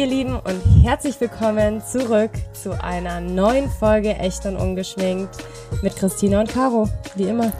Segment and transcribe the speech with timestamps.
[0.00, 5.36] ihr Lieben, und herzlich willkommen zurück zu einer neuen Folge Echt und Ungeschminkt
[5.82, 7.52] mit Christina und Caro, wie immer.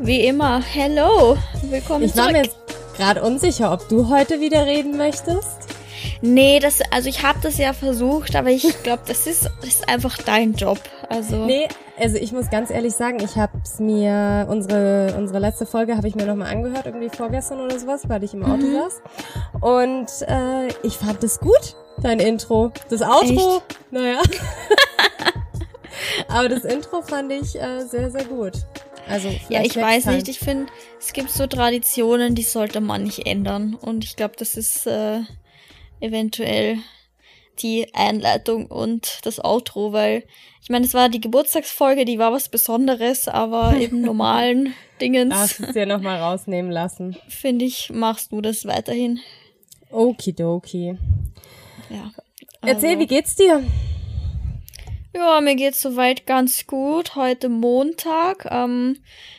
[0.00, 2.32] Wie immer, hello, willkommen Ich war zurück.
[2.32, 2.56] mir jetzt
[2.96, 5.59] gerade unsicher, ob du heute wieder reden möchtest.
[6.22, 9.88] Nee, das, also ich habe das ja versucht, aber ich glaube, das ist, das ist
[9.88, 10.78] einfach dein Job.
[11.08, 11.66] Also Nee,
[11.98, 16.08] also ich muss ganz ehrlich sagen, ich habe es mir, unsere, unsere letzte Folge habe
[16.08, 18.74] ich mir nochmal angehört, irgendwie vorgestern oder sowas, weil ich im Auto Mhm.
[18.74, 19.02] saß.
[19.60, 22.70] Und äh, ich fand es gut, dein Intro.
[22.90, 24.20] Das Outro, naja.
[26.28, 28.52] Aber das Intro fand ich äh, sehr, sehr gut.
[29.08, 33.26] Also ja, ich weiß nicht, ich finde, es gibt so Traditionen, die sollte man nicht
[33.26, 33.74] ändern.
[33.74, 35.20] Und ich glaube, das ist äh,
[36.00, 36.78] eventuell
[37.60, 40.24] die Einleitung und das Outro, weil
[40.62, 45.60] ich meine, es war die Geburtstagsfolge, die war was Besonderes, aber im normalen Dingens, Darfst
[45.60, 47.16] es dir nochmal rausnehmen lassen.
[47.28, 49.20] finde ich, machst du das weiterhin.
[49.90, 50.96] Okidoki.
[51.90, 52.12] Ja.
[52.62, 53.62] Erzähl, Also- wie geht's dir?
[55.14, 57.16] Ja, mir geht's soweit ganz gut.
[57.16, 58.46] Heute Montag.
[58.48, 58.98] Ähm,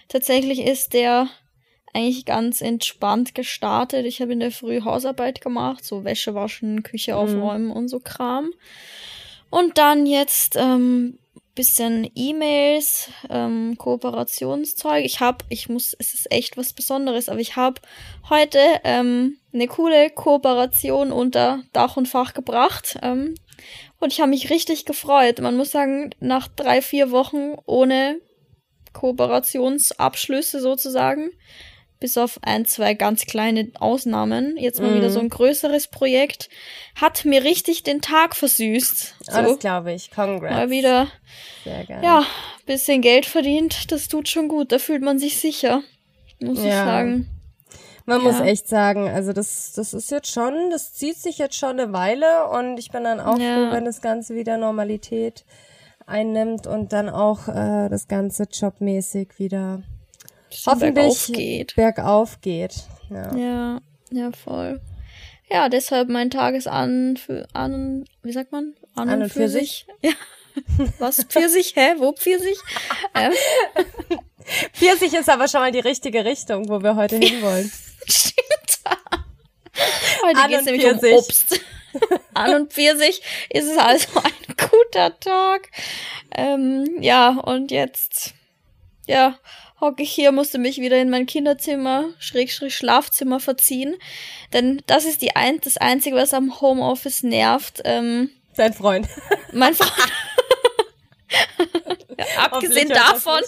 [0.09, 1.29] tatsächlich ist der
[1.93, 4.05] eigentlich ganz entspannt gestartet.
[4.05, 8.51] Ich habe in der Früh Hausarbeit gemacht, so Wäsche waschen, Küche aufräumen und so Kram.
[9.49, 11.19] Und dann jetzt ähm,
[11.55, 15.03] bisschen E-Mails, ähm, Kooperationszeug.
[15.03, 17.81] Ich habe, ich muss, es ist echt was Besonderes, aber ich habe
[18.29, 22.97] heute ähm, eine coole Kooperation unter Dach und Fach gebracht.
[23.01, 23.35] Ähm,
[23.99, 25.39] und ich habe mich richtig gefreut.
[25.41, 28.19] Man muss sagen, nach drei, vier Wochen ohne
[28.93, 31.31] Kooperationsabschlüsse sozusagen,
[32.01, 34.95] bis auf ein, zwei ganz kleine Ausnahmen, jetzt mal Mhm.
[34.97, 36.49] wieder so ein größeres Projekt,
[36.99, 39.15] hat mir richtig den Tag versüßt.
[39.21, 40.11] So, Alles glaube ich.
[40.11, 40.53] Congrats.
[40.53, 41.07] mal wieder,
[41.63, 42.01] Sehr geil.
[42.03, 42.23] ja,
[42.65, 45.81] bisschen Geld verdient, das tut schon gut, da fühlt man sich sicher,
[46.41, 46.83] muss ich Ja.
[46.85, 47.29] sagen.
[48.07, 48.45] Man muss Ja.
[48.45, 52.49] echt sagen, also das, das ist jetzt schon, das zieht sich jetzt schon eine Weile
[52.49, 53.53] und ich bin dann auch Ja.
[53.53, 55.45] froh, wenn das Ganze wieder Normalität
[56.07, 59.83] einnimmt und dann auch äh, das Ganze jobmäßig wieder
[60.65, 61.75] hoffentlich bergauf geht.
[61.75, 62.73] bergauf geht.
[63.09, 63.35] Ja.
[63.35, 63.81] Ja,
[64.11, 64.81] ja, voll.
[65.49, 68.73] Ja, deshalb mein Tagesan für an, wie sagt man?
[68.95, 69.85] An, An und für sich?
[70.01, 70.11] Ja.
[70.99, 71.23] Was?
[71.25, 71.73] Pfirsich?
[71.75, 71.95] Hä?
[71.97, 72.57] Wo Pfirsich?
[73.15, 73.31] ähm,
[74.73, 77.71] Pfirsich ist aber schon mal die richtige Richtung, wo wir heute hinwollen.
[78.07, 78.37] stimmt.
[80.25, 81.17] Heute geht es und nämlich um Pfirsich.
[81.17, 81.61] Obst.
[82.33, 85.69] An und Pfirsich ist es also ein guter Tag.
[86.33, 88.33] Ähm, ja, und jetzt,
[89.07, 89.37] ja,
[89.81, 93.95] hocke ich hier, musste mich wieder in mein Kinderzimmer, Schrägstrich Schlafzimmer verziehen.
[94.53, 97.81] Denn das ist die ein, das Einzige, was am Homeoffice nervt.
[97.83, 99.07] Ähm, Dein Freund.
[99.51, 99.91] mein Freund.
[102.17, 103.41] ja, abgesehen davon.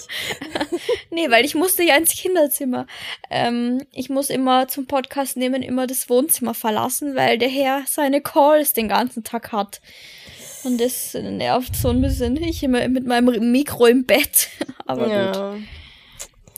[1.11, 2.87] nee, weil ich musste ja ins Kinderzimmer.
[3.29, 8.21] Ähm, ich muss immer zum Podcast nehmen, immer das Wohnzimmer verlassen, weil der Herr seine
[8.21, 9.81] Calls den ganzen Tag hat.
[10.63, 12.37] Und das nervt so ein bisschen.
[12.37, 14.47] Ich immer mit meinem Mikro im Bett.
[14.87, 15.63] Aber gut.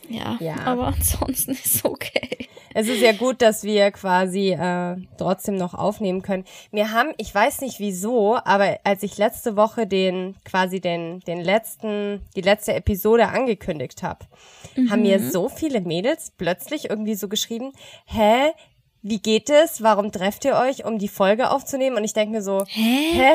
[0.10, 0.38] Ja.
[0.40, 2.48] Ja, aber ansonsten ist okay.
[2.74, 6.44] Es ist ja gut, dass wir quasi äh, trotzdem noch aufnehmen können.
[6.72, 11.42] Wir haben, ich weiß nicht wieso, aber als ich letzte Woche den quasi den den
[11.42, 14.26] letzten die letzte Episode angekündigt habe,
[14.90, 17.72] haben mir so viele Mädels plötzlich irgendwie so geschrieben,
[18.06, 18.52] hä,
[19.02, 19.82] wie geht es?
[19.84, 21.96] Warum trefft ihr euch, um die Folge aufzunehmen?
[21.96, 23.12] Und ich denke mir so, Hä?
[23.14, 23.34] hä?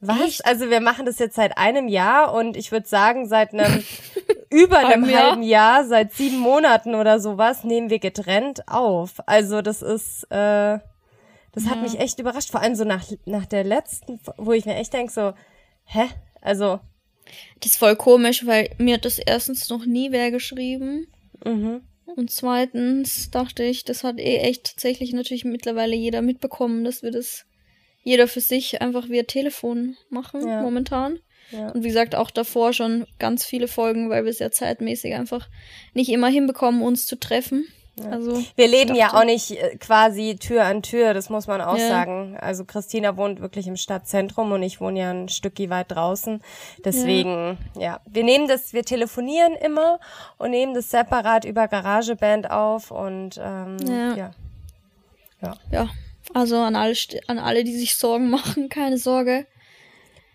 [0.00, 0.40] Was?
[0.40, 3.84] Also wir machen das jetzt seit einem Jahr und ich würde sagen, seit einem
[4.50, 5.30] über einem Jahr?
[5.30, 9.16] halben Jahr, seit sieben Monaten oder sowas, nehmen wir getrennt auf.
[9.26, 10.78] Also das ist, äh,
[11.52, 12.50] das hat mich echt überrascht.
[12.50, 15.34] Vor allem so nach, nach der letzten, wo ich mir echt denke so,
[15.84, 16.08] hä?
[16.40, 16.80] Also,
[17.60, 21.06] Das ist voll komisch, weil mir hat das erstens noch nie wer geschrieben.
[21.44, 21.82] mhm.
[22.16, 27.12] Und zweitens dachte ich, das hat eh echt tatsächlich natürlich mittlerweile jeder mitbekommen, dass wir
[27.12, 27.46] das
[28.02, 30.62] jeder für sich einfach via Telefon machen Ja.
[30.62, 31.18] momentan.
[31.50, 31.70] Ja.
[31.70, 35.48] Und wie gesagt, auch davor schon ganz viele Folgen, weil wir es ja zeitmäßig einfach
[35.94, 37.66] nicht immer hinbekommen, uns zu treffen.
[38.08, 41.76] Also Wir leben ja auch nicht äh, quasi Tür an Tür, das muss man auch
[41.76, 41.88] Ja.
[41.88, 42.34] sagen.
[42.40, 46.40] Also Christina wohnt wirklich im Stadtzentrum und ich wohne ja ein Stückchen weit draußen.
[46.82, 48.00] Deswegen, ja.
[48.06, 49.98] wir nehmen das, wir telefonieren immer
[50.38, 54.30] und nehmen das separat über GarageBand auf und ähm, Ja.
[55.42, 55.54] ja.
[55.70, 55.88] ja.
[56.34, 56.94] Also an alle,
[57.26, 59.46] an alle, die sich Sorgen machen, keine Sorge.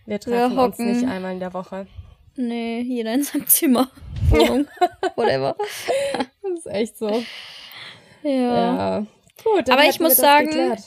[0.05, 1.87] Wir treffen uns hocken- nicht einmal in der Woche.
[2.35, 3.89] Nee, jeder in seinem Zimmer.
[4.29, 4.67] Wohnung,
[5.15, 5.55] whatever.
[6.43, 7.23] Das ist echt so.
[8.23, 8.31] Ja.
[8.31, 9.05] Ja.
[9.43, 10.81] Gut, dann Aber ich wir muss sagen, geklärt.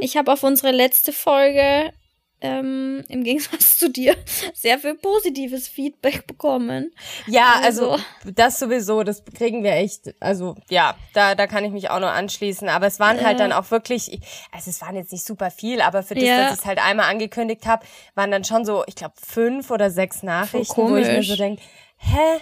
[0.00, 1.92] Ich habe auf unsere letzte Folge
[2.42, 4.16] ähm, im Gegensatz zu dir
[4.52, 6.92] sehr viel positives Feedback bekommen.
[7.26, 8.04] Ja, also, also
[8.34, 12.10] das sowieso, das kriegen wir echt, also ja, da, da kann ich mich auch nur
[12.10, 12.68] anschließen.
[12.68, 16.02] Aber es waren halt dann auch wirklich, also es waren jetzt nicht super viel, aber
[16.02, 16.36] für das, ja.
[16.38, 19.90] dass ich es halt einmal angekündigt habe, waren dann schon so, ich glaube, fünf oder
[19.90, 21.62] sechs Nachrichten, wo ich mir so denke,
[21.96, 22.40] hä?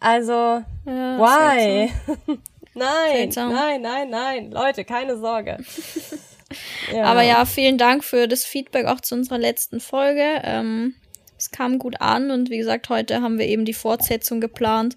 [0.00, 1.90] Also, ja, why?
[2.74, 5.58] nein, nein, nein, nein, Leute, keine Sorge.
[6.92, 7.04] Ja.
[7.04, 10.40] Aber ja, vielen Dank für das Feedback auch zu unserer letzten Folge.
[10.42, 10.94] Ähm,
[11.38, 14.96] es kam gut an und wie gesagt, heute haben wir eben die Fortsetzung geplant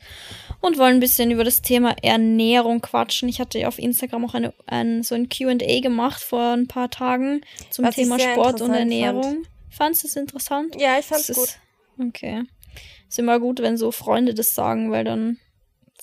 [0.60, 3.30] und wollen ein bisschen über das Thema Ernährung quatschen.
[3.30, 6.90] Ich hatte ja auf Instagram auch eine, ein, so ein QA gemacht vor ein paar
[6.90, 9.24] Tagen zum Was Thema Sport und Ernährung.
[9.24, 9.50] Fand.
[9.70, 10.76] Fandest du es interessant?
[10.80, 11.60] Ja, ich fand es gut.
[12.08, 12.44] Okay.
[13.08, 15.38] Ist immer gut, wenn so Freunde das sagen, weil dann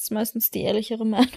[0.03, 1.29] ist meistens die ehrlichere Meinung.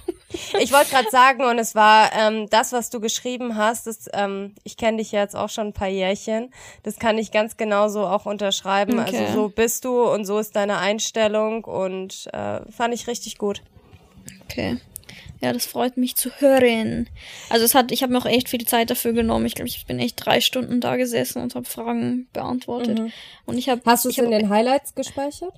[0.60, 4.56] Ich wollte gerade sagen, und es war ähm, das, was du geschrieben hast, das, ähm,
[4.64, 6.52] ich kenne dich jetzt auch schon ein paar Jährchen,
[6.84, 9.00] das kann ich ganz genauso auch unterschreiben.
[9.00, 9.26] Also okay.
[9.26, 13.62] Also so bist du und so ist deine Einstellung und äh, fand ich richtig gut.
[14.44, 14.78] Okay.
[15.42, 17.10] Ja, das freut mich zu hören.
[17.50, 19.48] Also es hat, ich habe mir auch echt viel Zeit dafür genommen.
[19.48, 23.00] Ich glaube, ich bin echt drei Stunden da gesessen und habe Fragen beantwortet.
[23.00, 23.12] Mhm.
[23.48, 23.82] Und ich habe.
[23.86, 25.54] Hast du es in den Highlights gespeichert?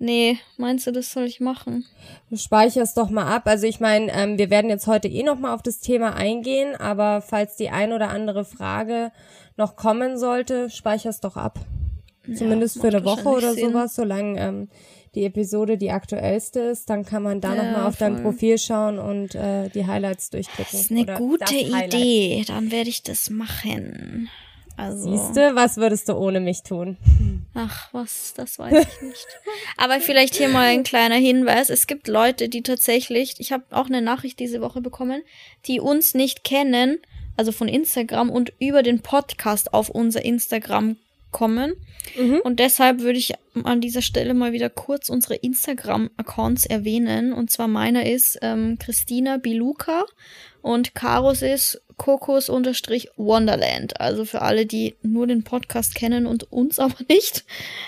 [0.00, 1.84] Nee, meinst du, das soll ich machen?
[2.30, 3.42] Du speicherst doch mal ab.
[3.46, 6.76] Also ich meine, ähm, wir werden jetzt heute eh noch mal auf das Thema eingehen,
[6.76, 9.10] aber falls die ein oder andere Frage
[9.56, 11.58] noch kommen sollte, speicherst doch ab.
[12.26, 13.70] Ja, Zumindest für eine Woche oder Sinn.
[13.72, 14.68] sowas, solange ähm,
[15.16, 18.08] die Episode die aktuellste ist, dann kann man da ja, noch mal auf voll.
[18.10, 20.66] dein Profil schauen und äh, die Highlights durchklicken.
[20.70, 22.44] Das ist eine gute Idee.
[22.46, 24.28] Dann werde ich das machen.
[24.78, 25.10] Also.
[25.10, 26.96] Siehste, was würdest du ohne mich tun?
[27.52, 29.26] Ach, was, das weiß ich nicht.
[29.76, 31.68] Aber vielleicht hier mal ein kleiner Hinweis.
[31.68, 35.22] Es gibt Leute, die tatsächlich, ich habe auch eine Nachricht diese Woche bekommen,
[35.66, 37.00] die uns nicht kennen,
[37.36, 40.96] also von Instagram und über den Podcast auf unser Instagram
[41.32, 41.74] kommen.
[42.16, 42.40] Mhm.
[42.44, 43.34] Und deshalb würde ich
[43.64, 47.32] an dieser Stelle mal wieder kurz unsere Instagram-Accounts erwähnen.
[47.32, 50.04] Und zwar meiner ist ähm, Christina Biluka
[50.62, 54.00] und Karos ist Kokos-Wonderland.
[54.00, 57.44] Also für alle, die nur den Podcast kennen und uns aber nicht.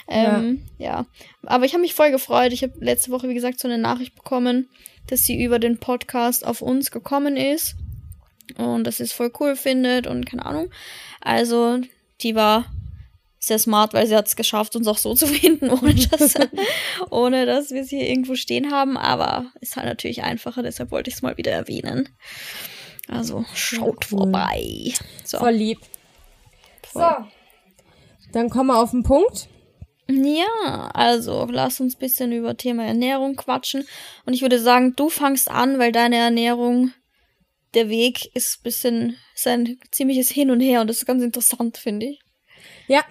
[0.08, 0.86] Ähm, ja.
[0.86, 1.06] ja.
[1.46, 2.52] Aber ich habe mich voll gefreut.
[2.52, 4.68] Ich habe letzte Woche, wie gesagt, so eine Nachricht bekommen,
[5.06, 7.76] dass sie über den Podcast auf uns gekommen ist.
[8.58, 10.70] Und dass sie es voll cool findet und keine Ahnung.
[11.20, 11.78] Also,
[12.20, 12.66] die war
[13.40, 16.34] sehr smart, weil sie hat es geschafft, uns auch so zu finden, ohne dass,
[17.10, 18.96] ohne dass wir es hier irgendwo stehen haben.
[18.96, 22.08] Aber ist halt natürlich einfacher, deshalb wollte ich es mal wieder erwähnen.
[23.08, 24.92] Also schaut vorbei.
[25.24, 25.38] So.
[25.38, 25.80] Voll lieb.
[26.82, 27.02] Voll.
[27.18, 27.24] So.
[28.32, 29.48] Dann kommen wir auf den Punkt.
[30.08, 33.86] Ja, also lass uns ein bisschen über Thema Ernährung quatschen.
[34.26, 36.92] Und ich würde sagen, du fangst an, weil deine Ernährung,
[37.74, 41.22] der Weg ist ein bisschen, ist ein ziemliches Hin und Her und das ist ganz
[41.22, 42.20] interessant, finde ich.
[42.90, 43.02] Ja,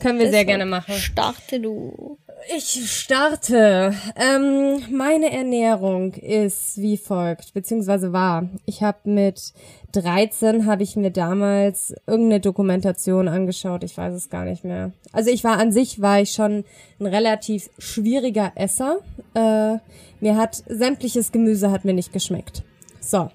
[0.00, 0.94] können wir Deshalb sehr gerne machen.
[0.94, 2.18] Starte du.
[2.56, 3.94] Ich starte.
[4.16, 8.48] Ähm, meine Ernährung ist wie folgt, beziehungsweise war.
[8.66, 9.52] Ich habe mit
[9.92, 13.84] 13 habe ich mir damals irgendeine Dokumentation angeschaut.
[13.84, 14.90] Ich weiß es gar nicht mehr.
[15.12, 16.64] Also ich war an sich war ich schon
[16.98, 18.96] ein relativ schwieriger Esser.
[19.34, 19.78] Äh,
[20.18, 22.64] mir hat sämtliches Gemüse hat mir nicht geschmeckt.
[23.00, 23.30] So.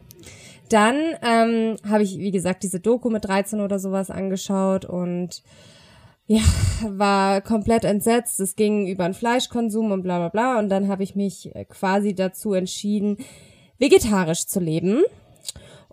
[0.68, 5.44] Dann ähm, habe ich, wie gesagt, diese Doku mit 13 oder sowas angeschaut und
[6.28, 6.42] ja,
[6.84, 8.40] war komplett entsetzt.
[8.40, 10.60] Es ging über den Fleischkonsum und bla bla bla.
[10.60, 13.18] Und dann habe ich mich äh, quasi dazu entschieden,
[13.80, 15.04] vegetarisch zu leben.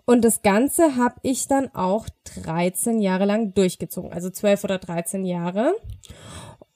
[0.05, 2.07] Und das Ganze habe ich dann auch
[2.43, 5.73] 13 Jahre lang durchgezogen, also 12 oder 13 Jahre.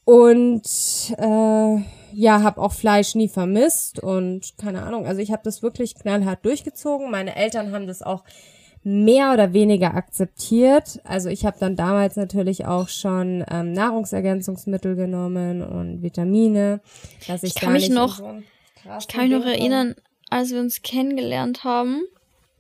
[0.04, 0.64] Und
[1.18, 1.78] äh,
[2.14, 5.06] ja, habe auch Fleisch nie vermisst und keine Ahnung.
[5.06, 7.12] Also ich habe das wirklich knallhart durchgezogen.
[7.12, 8.24] Meine Eltern haben das auch
[8.84, 11.00] mehr oder weniger akzeptiert.
[11.04, 16.82] Also ich habe dann damals natürlich auch schon ähm, Nahrungsergänzungsmittel genommen und Vitamine,
[17.28, 18.42] dass ich, ich kann mich noch, so
[19.00, 19.96] ich kann mich noch erinnern,
[20.30, 22.04] als wir uns kennengelernt haben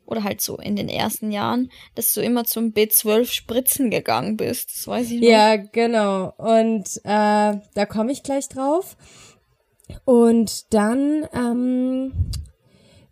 [0.05, 4.75] oder halt so in den ersten Jahren, dass du immer zum B12 Spritzen gegangen bist.
[4.75, 5.29] Das weiß ich noch.
[5.29, 6.33] Ja, genau.
[6.37, 8.97] Und äh, da komme ich gleich drauf.
[10.05, 12.11] Und dann ähm,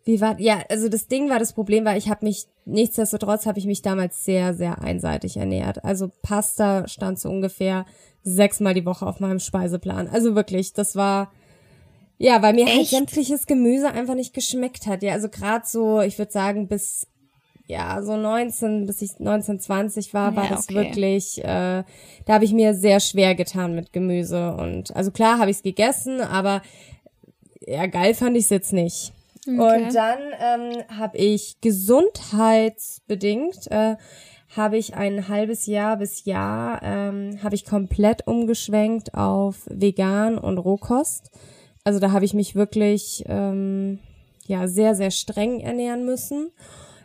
[0.07, 3.59] wie war, ja, also das Ding war, das Problem war, ich habe mich, nichtsdestotrotz habe
[3.59, 5.83] ich mich damals sehr, sehr einseitig ernährt.
[5.83, 7.85] Also Pasta stand so ungefähr
[8.23, 10.07] sechsmal die Woche auf meinem Speiseplan.
[10.07, 11.31] Also wirklich, das war,
[12.17, 12.91] ja, weil mir halt Echt?
[12.93, 15.01] halt sämtliches Gemüse einfach nicht geschmeckt hat.
[15.01, 17.07] Ja, also gerade so, ich würde sagen, bis
[17.67, 20.75] ja, so 19, bis ich 19, 20 war, war ja, das okay.
[20.75, 21.83] wirklich, äh,
[22.25, 24.53] da habe ich mir sehr schwer getan mit Gemüse.
[24.53, 26.61] Und also klar habe ich es gegessen, aber
[27.65, 29.11] ja, geil fand ich es jetzt nicht.
[29.47, 29.85] Okay.
[29.85, 33.95] Und dann ähm, habe ich gesundheitsbedingt, äh,
[34.55, 40.57] habe ich ein halbes Jahr bis Jahr ähm, habe ich komplett umgeschwenkt auf vegan und
[40.57, 41.31] Rohkost.
[41.83, 43.99] Also da habe ich mich wirklich ähm,
[44.45, 46.51] ja sehr sehr streng ernähren müssen,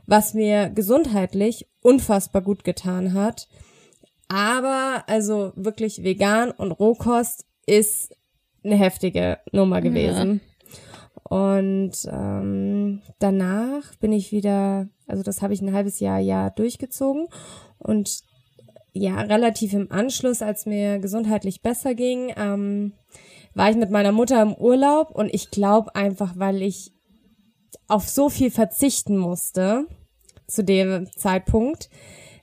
[0.06, 3.48] was mir gesundheitlich unfassbar gut getan hat.
[4.28, 8.16] Aber also wirklich vegan und Rohkost ist
[8.64, 10.40] eine heftige Nummer gewesen.
[10.42, 10.51] Ja.
[11.24, 17.28] Und ähm, danach bin ich wieder, also das habe ich ein halbes Jahr, Jahr durchgezogen.
[17.78, 18.22] Und
[18.92, 22.92] ja, relativ im Anschluss, als mir gesundheitlich besser ging, ähm,
[23.54, 26.92] war ich mit meiner Mutter im Urlaub und ich glaube einfach, weil ich
[27.88, 29.86] auf so viel verzichten musste
[30.46, 31.90] zu dem Zeitpunkt.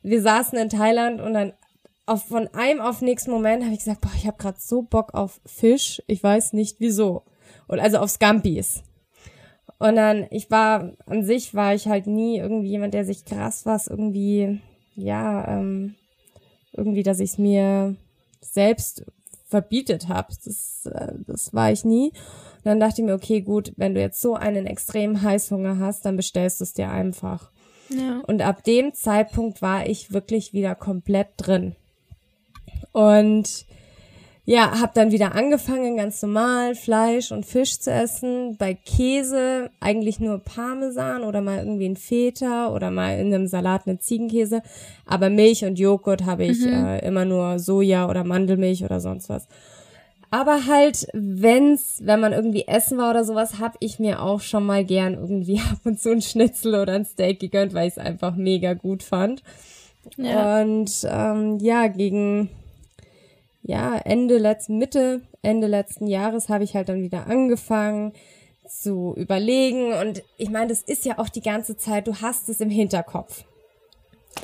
[0.02, 1.54] Wir saßen in Thailand und dann
[2.06, 5.14] auf, von einem auf nächsten Moment habe ich gesagt, boah, ich habe gerade so Bock
[5.14, 6.02] auf Fisch.
[6.08, 7.24] Ich weiß nicht wieso.
[7.70, 8.84] Und also auf Scampis.
[9.78, 13.66] Und dann, ich war, an sich war ich halt nie irgendwie jemand, der sich krass
[13.66, 14.60] was irgendwie,
[14.96, 15.96] ja, ähm,
[16.74, 17.96] irgendwie, dass ich es mir
[18.42, 19.06] selbst
[19.48, 20.34] verbietet habe.
[20.44, 22.10] Das, äh, das war ich nie.
[22.58, 26.06] Und dann dachte ich mir, okay, gut, wenn du jetzt so einen extremen Heißhunger hast,
[26.06, 27.52] dann bestellst du es dir einfach.
[27.90, 28.22] Ja.
[28.28, 31.76] Und ab dem Zeitpunkt war ich wirklich wieder komplett drin.
[32.92, 33.66] Und
[34.50, 38.58] ja, habe dann wieder angefangen, ganz normal Fleisch und Fisch zu essen.
[38.58, 43.84] Bei Käse eigentlich nur Parmesan oder mal irgendwie ein Feta oder mal in einem Salat
[43.86, 44.64] eine Ziegenkäse.
[45.06, 46.74] Aber Milch und Joghurt habe ich mhm.
[46.74, 49.48] äh, immer nur Soja oder Mandelmilch oder sonst was.
[50.32, 54.66] Aber halt, wenn's, wenn man irgendwie essen war oder sowas, habe ich mir auch schon
[54.66, 58.04] mal gern irgendwie ab und zu ein Schnitzel oder ein Steak gegönnt, weil ich es
[58.04, 59.44] einfach mega gut fand.
[60.18, 60.60] Ja.
[60.60, 62.50] Und ähm, ja, gegen
[63.62, 68.14] ja, Ende letzten, Mitte, Ende letzten Jahres habe ich halt dann wieder angefangen
[68.68, 69.94] zu überlegen.
[69.94, 73.44] Und ich meine, das ist ja auch die ganze Zeit, du hast es im Hinterkopf,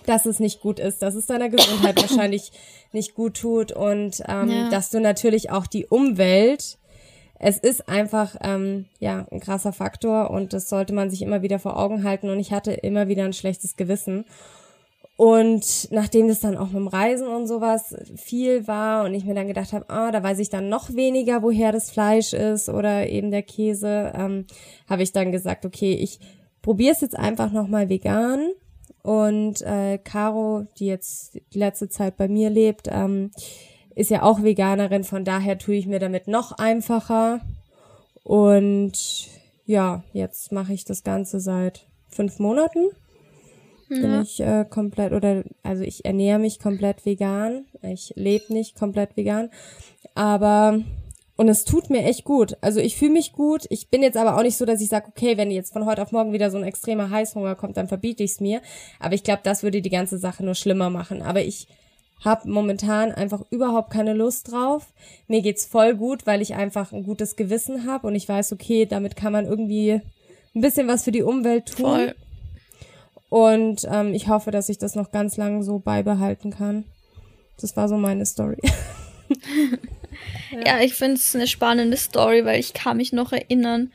[0.06, 2.52] dass es nicht gut ist, dass es deiner Gesundheit wahrscheinlich
[2.92, 4.70] nicht gut tut und ähm, ja.
[4.70, 6.78] dass du natürlich auch die Umwelt,
[7.38, 11.60] es ist einfach ähm, ja ein krasser Faktor und das sollte man sich immer wieder
[11.60, 12.30] vor Augen halten.
[12.30, 14.26] Und ich hatte immer wieder ein schlechtes Gewissen.
[15.18, 19.34] Und nachdem das dann auch mit dem Reisen und sowas viel war und ich mir
[19.34, 23.08] dann gedacht habe, ah, da weiß ich dann noch weniger, woher das Fleisch ist oder
[23.08, 24.46] eben der Käse, ähm,
[24.90, 26.20] habe ich dann gesagt, okay, ich
[26.62, 28.52] probiere es jetzt einfach nochmal vegan.
[29.04, 33.32] Und äh, Caro, die jetzt die letzte Zeit bei mir lebt, ähm,
[33.94, 37.40] ist ja auch Veganerin, von daher tue ich mir damit noch einfacher.
[38.24, 39.30] Und
[39.66, 42.90] ja, jetzt mache ich das Ganze seit fünf Monaten
[43.90, 44.22] bin ja.
[44.22, 47.66] ich äh, komplett oder also ich ernähre mich komplett vegan.
[47.82, 49.50] Ich lebe nicht komplett vegan,
[50.14, 50.80] aber
[51.38, 52.56] und es tut mir echt gut.
[52.62, 53.66] Also ich fühle mich gut.
[53.70, 56.02] Ich bin jetzt aber auch nicht so, dass ich sage, okay, wenn jetzt von heute
[56.02, 58.62] auf morgen wieder so ein extremer Heißhunger kommt, dann verbiete ich es mir.
[59.00, 61.22] Aber ich glaube, das würde die ganze Sache nur schlimmer machen.
[61.22, 61.68] Aber ich
[62.24, 64.94] habe momentan einfach überhaupt keine Lust drauf.
[65.28, 68.86] Mir geht's voll gut, weil ich einfach ein gutes Gewissen habe und ich weiß, okay,
[68.86, 70.02] damit kann man irgendwie
[70.56, 71.86] ein bisschen was für die Umwelt tun.
[71.86, 72.16] Voll.
[73.30, 76.86] Und ähm, ich hoffe, dass ich das noch ganz lange so beibehalten kann.
[77.60, 78.58] Das war so meine Story.
[80.52, 80.60] ja.
[80.66, 83.92] ja, ich finde es eine spannende Story, weil ich kann mich noch erinnern,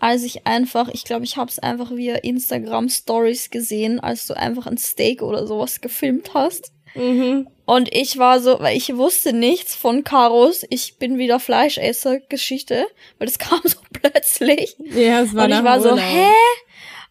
[0.00, 4.34] als ich einfach, ich glaube, ich habe es einfach via Instagram Stories gesehen, als du
[4.34, 6.72] einfach ein Steak oder sowas gefilmt hast.
[6.94, 7.48] Mhm.
[7.64, 12.86] Und ich war so, weil ich wusste nichts von Karos, ich bin wieder Fleischesser Geschichte,
[13.18, 14.76] weil das kam so plötzlich.
[14.78, 15.98] Ja, es war Und ich war Urlaub.
[15.98, 16.30] so, hä?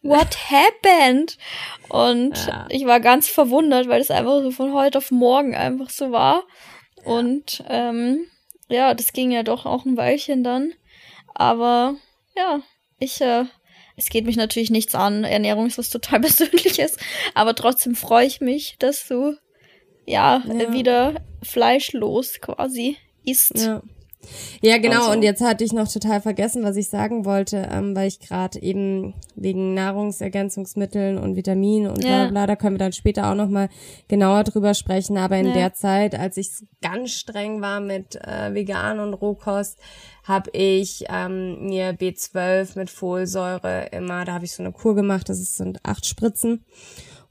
[0.08, 1.38] What happened?
[1.90, 2.68] Und ja.
[2.70, 6.44] ich war ganz verwundert, weil es einfach so von heute auf morgen einfach so war.
[6.98, 7.12] Ja.
[7.12, 8.28] Und ähm,
[8.70, 10.74] ja, das ging ja doch auch ein Weilchen dann.
[11.34, 11.96] Aber
[12.36, 12.62] ja,
[13.00, 13.46] ich, äh,
[13.96, 15.24] es geht mich natürlich nichts an.
[15.24, 16.98] Ernährung ist was total Persönliches.
[17.34, 19.36] Aber trotzdem freue ich mich, dass du
[20.06, 20.72] ja, ja.
[20.72, 23.58] wieder fleischlos quasi isst.
[23.58, 23.82] Ja.
[24.62, 25.02] Ja, genau.
[25.02, 25.12] Also.
[25.12, 28.62] Und jetzt hatte ich noch total vergessen, was ich sagen wollte, ähm, weil ich gerade
[28.62, 32.26] eben wegen Nahrungsergänzungsmitteln und Vitaminen und ja.
[32.26, 33.70] bla bla, da können wir dann später auch noch mal
[34.08, 35.18] genauer drüber sprechen.
[35.18, 35.54] Aber in ja.
[35.54, 36.50] der Zeit, als ich
[36.82, 39.78] ganz streng war mit äh, Vegan und Rohkost,
[40.24, 45.30] habe ich ähm, mir B12 mit Folsäure immer, da habe ich so eine Kur gemacht,
[45.30, 46.66] das sind acht Spritzen.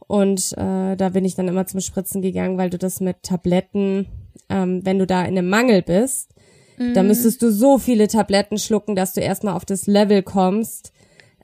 [0.07, 4.07] Und äh, da bin ich dann immer zum Spritzen gegangen, weil du das mit Tabletten,
[4.49, 6.35] ähm, wenn du da in einem Mangel bist,
[6.79, 7.09] da mhm.
[7.09, 10.93] müsstest du so viele Tabletten schlucken, dass du erstmal auf das Level kommst,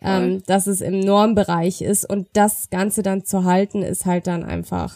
[0.01, 2.09] ähm, dass es im Normbereich ist.
[2.09, 4.95] Und das Ganze dann zu halten, ist halt dann einfach,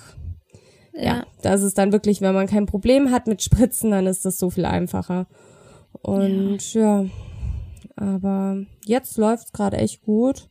[0.93, 1.03] ja.
[1.03, 4.39] ja, das ist dann wirklich, wenn man kein Problem hat mit Spritzen, dann ist das
[4.39, 5.27] so viel einfacher.
[6.03, 7.11] Und ja, ja
[7.97, 10.49] aber jetzt läuft's gerade echt gut.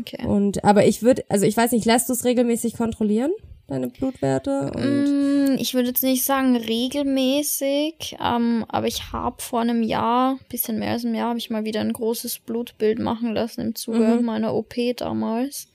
[0.00, 0.24] Okay.
[0.26, 3.32] Und aber ich würde, also ich weiß nicht, lässt du es regelmäßig kontrollieren?
[3.66, 4.72] Deine Blutwerte?
[4.76, 10.78] Mm, ich würde jetzt nicht sagen regelmäßig, ähm, aber ich habe vor einem Jahr, bisschen
[10.78, 13.98] mehr als einem Jahr, habe ich mal wieder ein großes Blutbild machen lassen im Zuge
[13.98, 14.24] mhm.
[14.24, 15.68] meiner OP damals.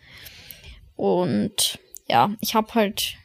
[0.95, 1.79] Und
[2.09, 3.15] ja, ich habe halt,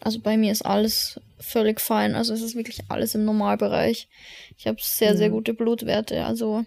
[0.00, 2.14] also bei mir ist alles völlig fein.
[2.14, 4.08] Also es ist wirklich alles im Normalbereich.
[4.56, 6.24] Ich habe sehr, sehr gute Blutwerte.
[6.24, 6.64] Also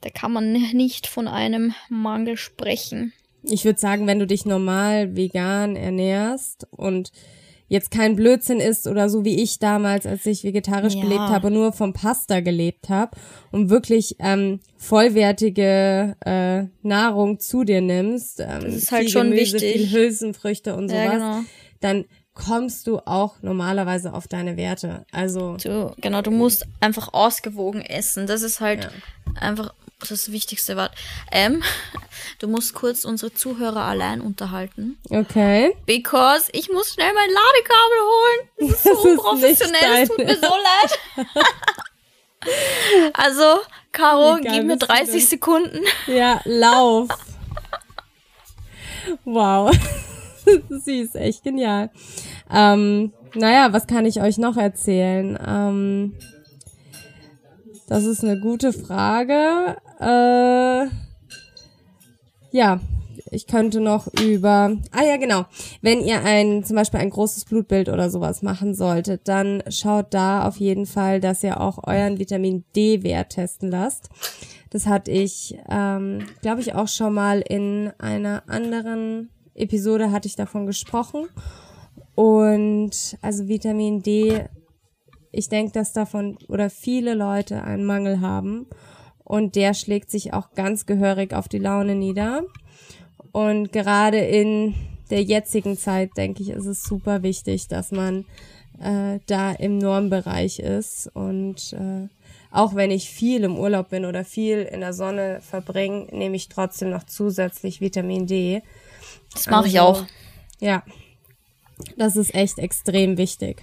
[0.00, 3.12] da kann man nicht von einem Mangel sprechen.
[3.48, 7.12] Ich würde sagen, wenn du dich normal vegan ernährst und
[7.68, 11.02] jetzt kein Blödsinn ist oder so wie ich damals, als ich vegetarisch ja.
[11.02, 13.16] gelebt habe, nur vom Pasta gelebt habe
[13.50, 19.54] und wirklich ähm, vollwertige äh, Nahrung zu dir nimmst, ähm, das ist halt schon Gemüse,
[19.54, 19.72] wichtig.
[19.72, 21.40] viel Hülsenfrüchte und sowas, ja, genau.
[21.80, 25.06] dann kommst du auch normalerweise auf deine Werte.
[25.10, 28.26] Also du, genau, du musst einfach ausgewogen essen.
[28.26, 28.90] Das ist halt ja.
[29.40, 30.92] einfach das wichtigste Wort.
[31.32, 31.62] Ähm,
[32.38, 34.98] du musst kurz unsere Zuhörer allein unterhalten.
[35.08, 35.76] Okay.
[35.86, 38.48] Because ich muss schnell mein Ladekabel holen.
[38.58, 40.02] Das ist das so unprofessionell.
[40.02, 40.98] Es tut mir so leid.
[43.14, 43.60] also,
[43.92, 45.84] Caro, gib mir 30 Sekunden.
[46.06, 47.08] Ja, lauf.
[49.24, 49.74] wow.
[50.70, 51.90] Sie ist echt genial.
[52.52, 55.38] Ähm, naja, was kann ich euch noch erzählen?
[55.44, 56.14] Ähm,
[57.86, 59.76] das ist eine gute Frage.
[60.00, 60.88] Äh,
[62.50, 62.80] ja,
[63.30, 65.46] ich könnte noch über, ah ja, genau.
[65.82, 70.46] Wenn ihr ein, zum Beispiel ein großes Blutbild oder sowas machen solltet, dann schaut da
[70.46, 74.08] auf jeden Fall, dass ihr auch euren Vitamin D-Wert testen lasst.
[74.70, 80.36] Das hatte ich, ähm, glaube ich, auch schon mal in einer anderen Episode hatte ich
[80.36, 81.26] davon gesprochen.
[82.14, 84.44] Und also Vitamin D,
[85.36, 88.66] ich denke, dass davon oder viele Leute einen Mangel haben.
[89.22, 92.44] Und der schlägt sich auch ganz gehörig auf die Laune nieder.
[93.32, 94.74] Und gerade in
[95.10, 98.24] der jetzigen Zeit, denke ich, ist es super wichtig, dass man
[98.80, 101.10] äh, da im Normbereich ist.
[101.12, 102.08] Und äh,
[102.50, 106.48] auch wenn ich viel im Urlaub bin oder viel in der Sonne verbringe, nehme ich
[106.48, 108.62] trotzdem noch zusätzlich Vitamin D.
[109.34, 110.04] Das mache also, ich auch.
[110.60, 110.82] Ja.
[111.98, 113.62] Das ist echt extrem wichtig.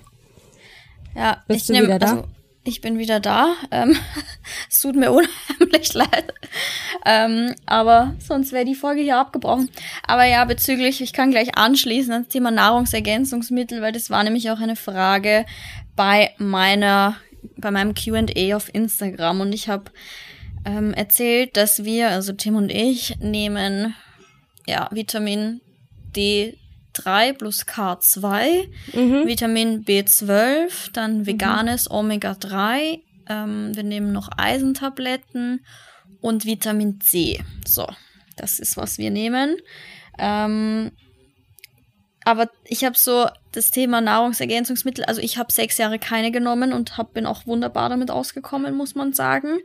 [1.15, 2.08] Ja, Bist du nehm, wieder da?
[2.08, 2.28] Also,
[2.63, 3.56] ich bin wieder da.
[3.71, 3.95] Ähm,
[4.69, 5.12] es tut mir
[5.60, 6.34] unheimlich leid.
[7.06, 9.69] Ähm, aber sonst wäre die Folge hier abgebrochen.
[10.08, 14.60] Aber ja, bezüglich, ich kann gleich anschließen ans Thema Nahrungsergänzungsmittel, weil das war nämlich auch
[14.60, 15.45] eine Frage
[15.95, 17.17] bei meiner,
[17.58, 19.41] bei meinem QA auf Instagram.
[19.41, 19.91] Und ich habe
[20.65, 23.95] ähm, erzählt, dass wir, also Tim und ich, nehmen
[24.65, 25.62] ja, Vitamin
[26.95, 29.27] D3 plus K2, mhm.
[29.27, 31.25] Vitamin B12, dann mhm.
[31.27, 31.95] veganes mhm.
[31.95, 35.65] Omega-3, ähm, wir nehmen noch Eisentabletten
[36.21, 37.43] und Vitamin C.
[37.65, 37.88] So,
[38.36, 39.58] das ist, was wir nehmen.
[40.17, 40.91] Ähm,
[42.25, 46.97] aber ich habe so das Thema Nahrungsergänzungsmittel, also ich habe sechs Jahre keine genommen und
[46.97, 49.60] hab, bin auch wunderbar damit ausgekommen, muss man sagen.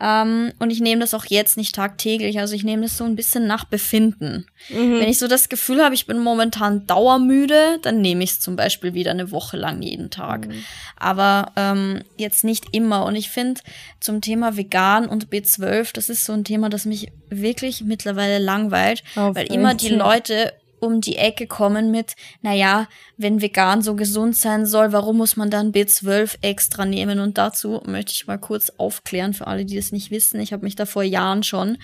[0.00, 2.38] Ähm, und ich nehme das auch jetzt nicht tagtäglich.
[2.40, 4.46] Also ich nehme das so ein bisschen nach Befinden.
[4.68, 5.00] Mhm.
[5.00, 8.56] Wenn ich so das Gefühl habe, ich bin momentan dauermüde, dann nehme ich es zum
[8.56, 10.48] Beispiel wieder eine Woche lang jeden Tag.
[10.48, 10.64] Mhm.
[10.96, 13.04] Aber ähm, jetzt nicht immer.
[13.04, 13.60] Und ich finde
[14.00, 19.04] zum Thema vegan und B12, das ist so ein Thema, das mich wirklich mittlerweile langweilt,
[19.16, 20.52] Auf weil immer die Leute
[20.84, 25.50] um die Ecke kommen mit, naja, wenn vegan so gesund sein soll, warum muss man
[25.50, 27.18] dann B12 extra nehmen?
[27.20, 30.40] Und dazu möchte ich mal kurz aufklären für alle, die das nicht wissen.
[30.40, 31.78] Ich habe mich da vor Jahren schon,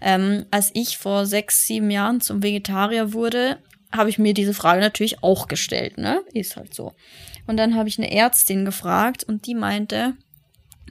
[0.00, 3.58] ähm, als ich vor sechs, sieben Jahren zum Vegetarier wurde,
[3.92, 6.22] habe ich mir diese Frage natürlich auch gestellt, ne?
[6.32, 6.92] Ist halt so.
[7.46, 10.14] Und dann habe ich eine Ärztin gefragt und die meinte,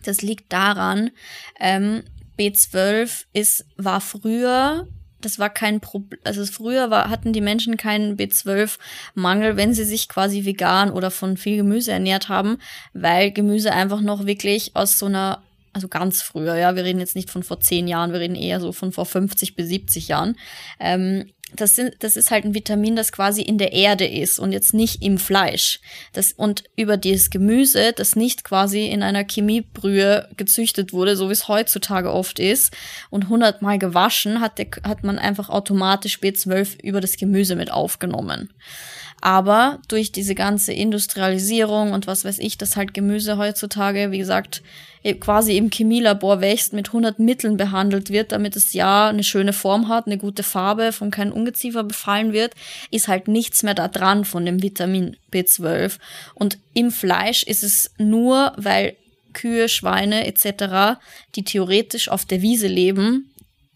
[0.04, 1.12] das liegt daran,
[1.60, 2.04] ähm,
[2.38, 4.88] B12 ist, war früher
[5.22, 6.20] das war kein Problem.
[6.24, 11.38] Also früher war, hatten die Menschen keinen B12-Mangel, wenn sie sich quasi vegan oder von
[11.38, 12.58] viel Gemüse ernährt haben,
[12.94, 15.42] weil Gemüse einfach noch wirklich aus so einer,
[15.74, 18.60] also ganz früher, ja, wir reden jetzt nicht von vor zehn Jahren, wir reden eher
[18.60, 20.38] so von vor 50 bis 70 Jahren,
[20.80, 24.52] ähm, das, sind, das ist halt ein Vitamin, das quasi in der Erde ist und
[24.52, 25.80] jetzt nicht im Fleisch.
[26.14, 31.34] Das, und über dieses Gemüse, das nicht quasi in einer Chemiebrühe gezüchtet wurde, so wie
[31.34, 32.76] es heutzutage oft ist,
[33.10, 38.54] und hundertmal gewaschen, hat, der, hat man einfach automatisch B12 über das Gemüse mit aufgenommen.
[39.22, 44.62] Aber durch diese ganze Industrialisierung und was weiß ich, dass halt Gemüse heutzutage, wie gesagt,
[45.04, 49.54] e, quasi im Chemielabor wächst, mit 100 Mitteln behandelt wird, damit es ja eine schöne
[49.54, 52.54] Form hat, eine gute Farbe, von keinem Ungeziefer befallen wird,
[52.92, 55.98] ist halt nichts mehr da dran von dem Vitamin B12.
[56.34, 58.96] Und im Fleisch ist es nur, weil
[59.34, 61.00] Kühe, Schweine etc.,
[61.36, 63.29] die theoretisch auf der Wiese leben,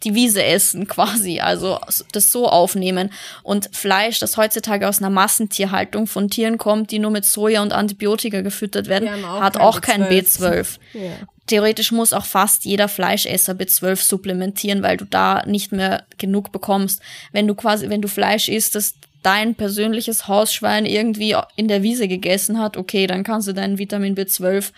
[0.04, 1.80] die Wiese essen quasi, also
[2.12, 3.12] das so aufnehmen.
[3.44, 7.74] Und Fleisch, das heutzutage aus einer Massentierhaltung von Tieren kommt, die nur mit Soja und
[7.74, 10.40] Antibiotika gefüttert werden, auch hat auch kein B12.
[10.40, 10.68] B12.
[10.94, 11.12] Ja.
[11.48, 17.02] Theoretisch muss auch fast jeder Fleischesser B12 supplementieren, weil du da nicht mehr genug bekommst.
[17.32, 22.08] Wenn du quasi, wenn du Fleisch isst, das dein persönliches Hausschwein irgendwie in der Wiese
[22.08, 24.72] gegessen hat, okay, dann kannst du deinen Vitamin B12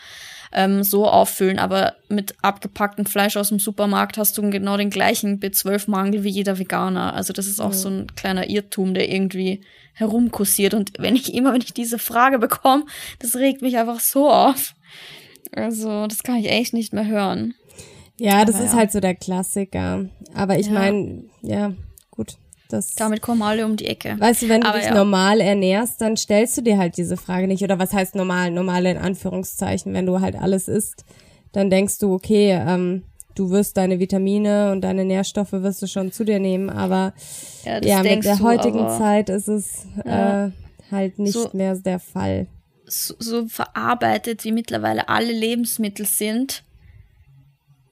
[0.56, 1.60] ähm, so auffüllen.
[1.60, 6.58] Aber mit abgepacktem Fleisch aus dem Supermarkt hast du genau den gleichen B12-Mangel wie jeder
[6.58, 7.14] Veganer.
[7.14, 7.74] Also das ist auch mhm.
[7.74, 9.62] so ein kleiner Irrtum, der irgendwie
[9.94, 10.74] herumkursiert.
[10.74, 12.86] Und wenn ich immer, wenn ich diese Frage bekomme,
[13.20, 14.74] das regt mich einfach so auf.
[15.52, 17.54] Also das kann ich echt nicht mehr hören.
[18.18, 18.78] Ja, das Aber ist ja.
[18.78, 20.06] halt so der Klassiker.
[20.34, 20.74] Aber ich ja.
[20.74, 21.74] meine, ja,
[22.12, 22.38] gut.
[22.70, 24.16] Das, Damit kommen alle um die Ecke.
[24.20, 24.96] Weißt du, wenn du Aber dich ja.
[24.96, 27.64] normal ernährst, dann stellst du dir halt diese Frage nicht.
[27.64, 28.52] Oder was heißt normal?
[28.52, 29.94] Normal in Anführungszeichen.
[29.94, 31.06] Wenn du halt alles isst,
[31.52, 33.04] dann denkst du, okay, ähm,
[33.36, 36.70] du wirst deine Vitamine und deine Nährstoffe wirst du schon zu dir nehmen.
[36.70, 37.14] Aber
[37.64, 40.48] ja, ja mit der heutigen du, Zeit ist es ja.
[40.48, 40.52] äh,
[40.92, 42.48] halt nicht so, mehr der Fall.
[42.86, 46.64] So, so verarbeitet, wie mittlerweile alle Lebensmittel sind,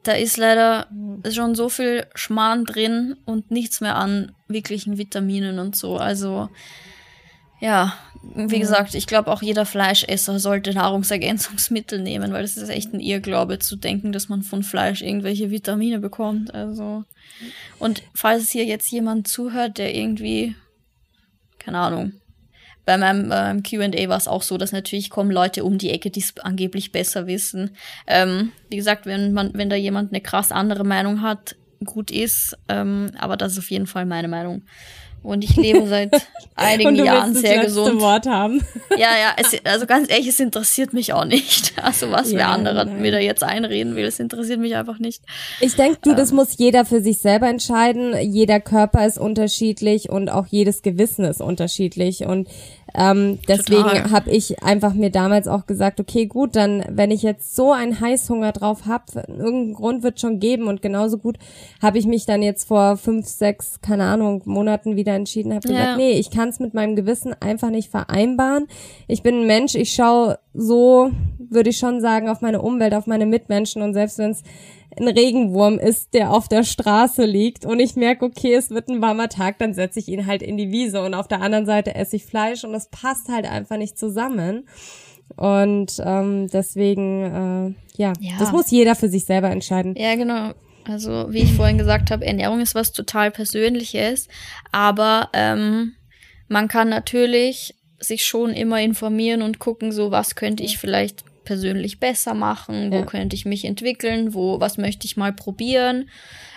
[0.03, 0.87] da ist leider
[1.31, 5.97] schon so viel Schmarrn drin und nichts mehr an wirklichen Vitaminen und so.
[5.97, 6.49] Also,
[7.59, 7.93] ja,
[8.35, 12.99] wie gesagt, ich glaube auch jeder Fleischesser sollte Nahrungsergänzungsmittel nehmen, weil das ist echt ein
[12.99, 16.53] Irrglaube zu denken, dass man von Fleisch irgendwelche Vitamine bekommt.
[16.53, 17.03] Also,
[17.79, 20.55] und falls hier jetzt jemand zuhört, der irgendwie,
[21.59, 22.13] keine Ahnung,
[22.85, 26.09] bei meinem ähm, QA war es auch so, dass natürlich kommen Leute um die Ecke,
[26.09, 27.71] die es angeblich besser wissen.
[28.07, 32.57] Ähm, wie gesagt, wenn man, wenn da jemand eine krass andere Meinung hat, gut ist,
[32.67, 34.63] ähm, aber das ist auf jeden Fall meine Meinung.
[35.23, 36.11] Und ich lebe seit
[36.55, 38.01] einigen Jahren sehr das gesund.
[38.01, 38.61] Wort haben.
[38.95, 41.73] Ja, ja, es, also ganz ehrlich, es interessiert mich auch nicht.
[41.83, 43.01] Also was ja, wer andere nein.
[43.01, 45.21] mir da jetzt einreden will, es interessiert mich einfach nicht.
[45.59, 46.15] Ich denke, du, ähm.
[46.15, 48.15] das muss jeder für sich selber entscheiden.
[48.21, 52.25] Jeder Körper ist unterschiedlich und auch jedes Gewissen ist unterschiedlich.
[52.25, 52.47] Und
[52.95, 57.55] ähm, deswegen habe ich einfach mir damals auch gesagt, okay, gut, dann, wenn ich jetzt
[57.55, 61.37] so einen Heißhunger drauf habe, irgendeinen Grund wird schon geben und genauso gut
[61.81, 65.83] habe ich mich dann jetzt vor fünf, sechs, keine Ahnung, Monaten wieder entschieden, habe gesagt,
[65.83, 65.97] ja.
[65.97, 68.67] nee, ich kann es mit meinem Gewissen einfach nicht vereinbaren.
[69.07, 73.07] Ich bin ein Mensch, ich schaue so, würde ich schon sagen, auf meine Umwelt, auf
[73.07, 74.43] meine Mitmenschen und selbst wenn es
[74.97, 79.01] ein Regenwurm ist, der auf der Straße liegt und ich merke, okay, es wird ein
[79.01, 81.95] warmer Tag, dann setze ich ihn halt in die Wiese und auf der anderen Seite
[81.95, 84.67] esse ich Fleisch und es passt halt einfach nicht zusammen.
[85.35, 89.95] Und ähm, deswegen, äh, ja, ja, das muss jeder für sich selber entscheiden.
[89.97, 90.51] Ja, genau.
[90.87, 94.27] Also wie ich vorhin gesagt habe, Ernährung ist was total Persönliches,
[94.71, 95.93] aber ähm,
[96.47, 101.99] man kann natürlich sich schon immer informieren und gucken, so was könnte ich vielleicht persönlich
[101.99, 103.05] besser machen, wo ja.
[103.05, 106.09] könnte ich mich entwickeln, wo, was möchte ich mal probieren.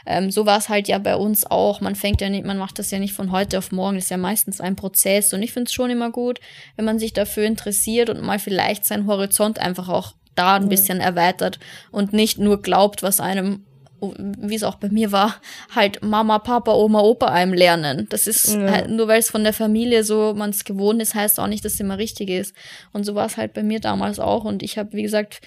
[0.07, 1.81] Ähm, so war es halt ja bei uns auch.
[1.81, 4.11] Man fängt ja nicht, man macht das ja nicht von heute auf morgen, das ist
[4.11, 5.33] ja meistens ein Prozess.
[5.33, 6.41] Und ich finde es schon immer gut,
[6.77, 11.01] wenn man sich dafür interessiert und mal vielleicht seinen Horizont einfach auch da ein bisschen
[11.01, 11.59] erweitert
[11.91, 13.65] und nicht nur glaubt, was einem
[14.01, 15.37] wie es auch bei mir war,
[15.75, 18.07] halt Mama, Papa, Oma, Opa einem lernen.
[18.11, 18.71] Das ist ja.
[18.71, 21.65] halt, nur weil es von der Familie so man es gewohnt ist, heißt auch nicht,
[21.65, 22.55] dass es immer richtig ist.
[22.93, 24.45] Und so war es halt bei mir damals auch.
[24.45, 25.41] Und ich habe, wie gesagt,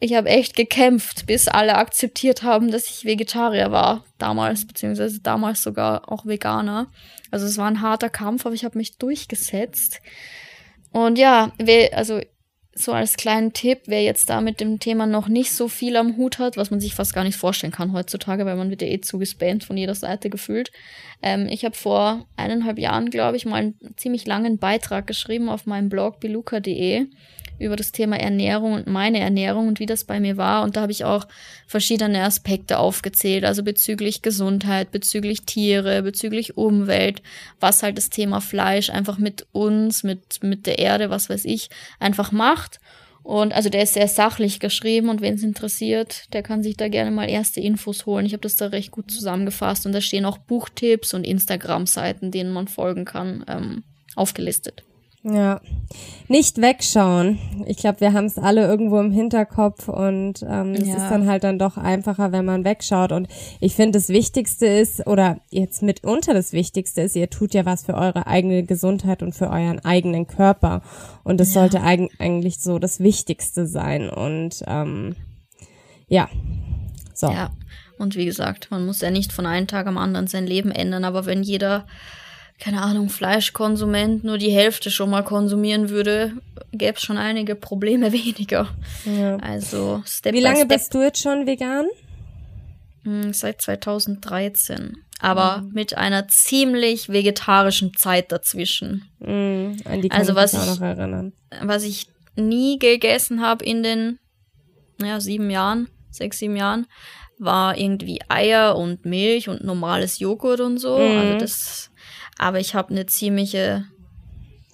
[0.00, 5.62] ich habe echt gekämpft, bis alle akzeptiert haben, dass ich Vegetarier war damals, beziehungsweise damals
[5.62, 6.90] sogar auch Veganer.
[7.30, 10.00] Also es war ein harter Kampf, aber ich habe mich durchgesetzt.
[10.92, 11.52] Und ja,
[11.92, 12.20] also
[12.76, 16.16] so als kleinen Tipp, wer jetzt da mit dem Thema noch nicht so viel am
[16.16, 18.88] Hut hat, was man sich fast gar nicht vorstellen kann heutzutage, weil man wird ja
[18.88, 20.72] eh zugespammt von jeder Seite gefühlt.
[21.22, 25.66] Ähm, ich habe vor eineinhalb Jahren, glaube ich, mal einen ziemlich langen Beitrag geschrieben auf
[25.66, 27.06] meinem Blog beluca.de
[27.58, 30.62] über das Thema Ernährung und meine Ernährung und wie das bei mir war.
[30.62, 31.26] Und da habe ich auch
[31.66, 37.22] verschiedene Aspekte aufgezählt, also bezüglich Gesundheit, bezüglich Tiere, bezüglich Umwelt,
[37.60, 41.70] was halt das Thema Fleisch einfach mit uns, mit, mit der Erde, was weiß ich,
[41.98, 42.80] einfach macht.
[43.24, 46.88] Und also der ist sehr sachlich geschrieben und wen es interessiert, der kann sich da
[46.88, 48.26] gerne mal erste Infos holen.
[48.26, 52.52] Ich habe das da recht gut zusammengefasst und da stehen auch Buchtipps und Instagram-Seiten, denen
[52.52, 53.82] man folgen kann, ähm,
[54.14, 54.84] aufgelistet.
[55.26, 55.62] Ja,
[56.28, 57.38] nicht wegschauen.
[57.66, 60.96] Ich glaube, wir haben es alle irgendwo im Hinterkopf und ähm, es ja.
[60.96, 63.10] ist dann halt dann doch einfacher, wenn man wegschaut.
[63.10, 67.64] Und ich finde, das Wichtigste ist, oder jetzt mitunter das Wichtigste ist, ihr tut ja
[67.64, 70.82] was für eure eigene Gesundheit und für euren eigenen Körper.
[71.22, 71.62] Und das ja.
[71.62, 74.10] sollte eig eigentlich so das Wichtigste sein.
[74.10, 75.16] Und ähm,
[76.06, 76.28] ja,
[77.14, 77.30] so.
[77.30, 77.50] Ja,
[77.96, 81.04] und wie gesagt, man muss ja nicht von einem Tag am anderen sein Leben ändern,
[81.04, 81.86] aber wenn jeder
[82.58, 86.32] keine Ahnung, Fleischkonsument nur die Hälfte schon mal konsumieren würde,
[86.72, 88.68] gäbe es schon einige Probleme weniger.
[89.04, 89.36] Ja.
[89.38, 90.68] Also Step Wie lange Step.
[90.68, 91.86] bist du jetzt schon vegan?
[93.02, 94.96] Hm, seit 2013.
[95.20, 95.72] Aber mhm.
[95.72, 99.08] mit einer ziemlich vegetarischen Zeit dazwischen.
[99.20, 101.32] Mhm, an die kann also, ich was auch noch erinnern.
[101.62, 104.18] Was ich nie gegessen habe in den
[105.00, 106.86] ja, sieben Jahren, sechs, sieben Jahren,
[107.38, 110.98] war irgendwie Eier und Milch und normales Joghurt und so.
[110.98, 111.18] Mhm.
[111.18, 111.90] Also das,
[112.38, 113.84] aber ich habe eine ziemliche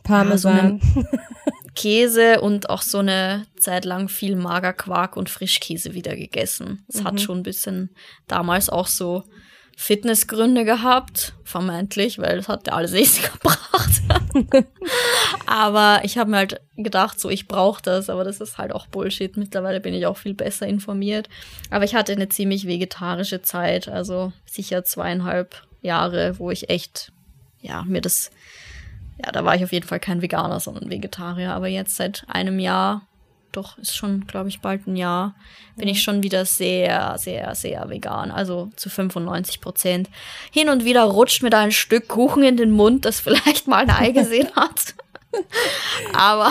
[0.03, 0.81] Parmesan.
[0.83, 1.09] Ja, so
[1.77, 6.85] Käse und auch so eine Zeit lang viel Magerquark und Frischkäse wieder gegessen.
[6.89, 7.05] Es mhm.
[7.05, 7.91] hat schon ein bisschen
[8.27, 9.25] damals auch so
[9.77, 14.03] Fitnessgründe gehabt, vermeintlich, weil es hat ja alles nichts gebracht.
[15.47, 18.87] aber ich habe mir halt gedacht, so ich brauche das, aber das ist halt auch
[18.87, 19.39] Bullshit.
[19.39, 21.31] Mittlerweile bin ich auch viel besser informiert.
[21.71, 27.11] Aber ich hatte eine ziemlich vegetarische Zeit, also sicher zweieinhalb Jahre, wo ich echt,
[27.61, 28.31] ja, mir das,
[29.25, 31.53] ja, da war ich auf jeden Fall kein Veganer, sondern Vegetarier.
[31.53, 33.03] Aber jetzt seit einem Jahr
[33.53, 35.35] doch, ist schon, glaube ich, bald ein Jahr,
[35.77, 38.31] bin ich schon wieder sehr, sehr, sehr vegan.
[38.31, 40.09] Also zu 95 Prozent.
[40.53, 43.83] Hin und wieder rutscht mir da ein Stück Kuchen in den Mund, das vielleicht mal
[43.83, 44.95] ein Ei gesehen hat.
[46.15, 46.51] Aber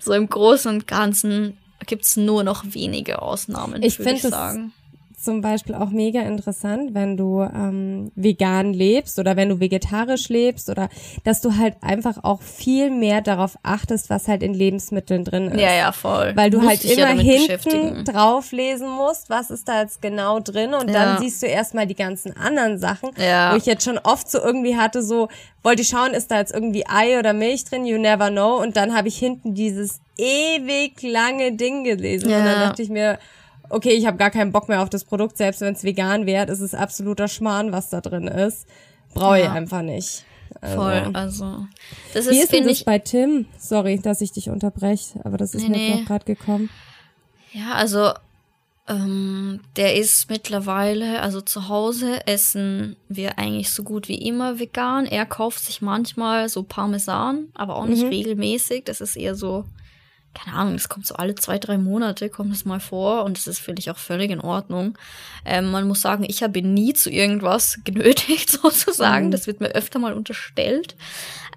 [0.00, 4.72] so im Großen und Ganzen gibt es nur noch wenige Ausnahmen, ich würde ich sagen
[5.18, 10.70] zum Beispiel auch mega interessant, wenn du ähm, vegan lebst oder wenn du vegetarisch lebst
[10.70, 10.88] oder
[11.24, 15.60] dass du halt einfach auch viel mehr darauf achtest, was halt in Lebensmitteln drin ist.
[15.60, 16.32] Ja, ja, voll.
[16.36, 20.38] Weil du Muss halt immer ja hinten drauf lesen musst, was ist da jetzt genau
[20.38, 20.92] drin und ja.
[20.92, 23.52] dann siehst du erstmal die ganzen anderen Sachen, ja.
[23.52, 25.28] wo ich jetzt schon oft so irgendwie hatte, so
[25.64, 28.76] wollte ich schauen, ist da jetzt irgendwie Ei oder Milch drin, you never know und
[28.76, 32.38] dann habe ich hinten dieses ewig lange Ding gelesen ja.
[32.38, 33.18] und dann dachte ich mir,
[33.70, 36.50] okay, ich habe gar keinen Bock mehr auf das Produkt, selbst wenn es vegan wäre,
[36.50, 38.66] ist es absoluter Schmarrn, was da drin ist.
[39.14, 39.52] Brauche ich ja.
[39.52, 40.24] einfach nicht.
[40.60, 40.76] Also.
[40.76, 41.66] Voll, also.
[42.14, 43.46] Das ist, Wie ist denn das ich, bei Tim?
[43.58, 46.00] Sorry, dass ich dich unterbreche, aber das ist nee, mir nee.
[46.00, 46.70] noch gerade gekommen.
[47.52, 48.12] Ja, also
[48.88, 55.06] ähm, der ist mittlerweile, also zu Hause essen wir eigentlich so gut wie immer vegan.
[55.06, 58.08] Er kauft sich manchmal so Parmesan, aber auch nicht mhm.
[58.08, 58.84] regelmäßig.
[58.84, 59.64] Das ist eher so
[60.34, 63.46] keine Ahnung, das kommt so alle zwei, drei Monate, kommt es mal vor und das
[63.46, 64.96] ist, finde ich, auch völlig in Ordnung.
[65.44, 69.26] Ähm, man muss sagen, ich habe nie zu irgendwas genötigt, sozusagen.
[69.26, 69.30] Mhm.
[69.30, 70.96] Das wird mir öfter mal unterstellt.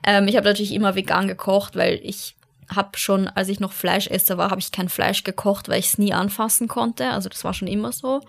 [0.05, 2.36] Ähm, ich habe natürlich immer vegan gekocht, weil ich
[2.73, 5.97] habe schon, als ich noch Fleischesser war, habe ich kein Fleisch gekocht, weil ich es
[5.97, 7.10] nie anfassen konnte.
[7.10, 8.21] Also das war schon immer so.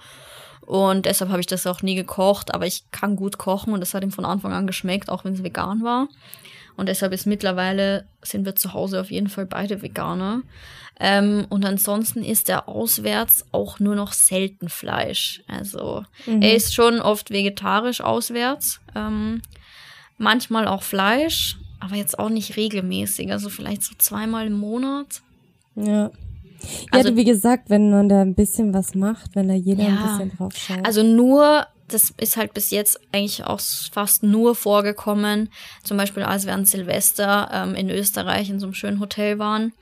[0.61, 3.95] Und deshalb habe ich das auch nie gekocht, aber ich kann gut kochen und das
[3.95, 6.09] hat ihm von Anfang an geschmeckt, auch wenn es vegan war.
[6.77, 10.43] Und deshalb ist mittlerweile, sind wir zu Hause auf jeden Fall beide Veganer.
[11.01, 15.43] Ähm, und ansonsten isst er auswärts auch nur noch selten Fleisch.
[15.49, 16.43] Also mhm.
[16.43, 18.81] er ist schon oft vegetarisch auswärts.
[18.95, 19.43] Ähm,
[20.19, 23.33] manchmal auch Fleisch, aber jetzt auch nicht regelmäßig.
[23.33, 25.23] Also vielleicht so zweimal im Monat.
[25.75, 26.11] Ja.
[26.63, 29.89] Ja, also, wie gesagt, wenn man da ein bisschen was macht, wenn da jeder ja,
[29.89, 30.87] ein bisschen drauf schaut.
[30.87, 33.61] Also nur das ist halt bis jetzt eigentlich auch
[33.93, 35.51] fast nur vorgekommen.
[35.83, 39.73] Zum Beispiel, als wir an Silvester ähm, in Österreich in so einem schönen Hotel waren.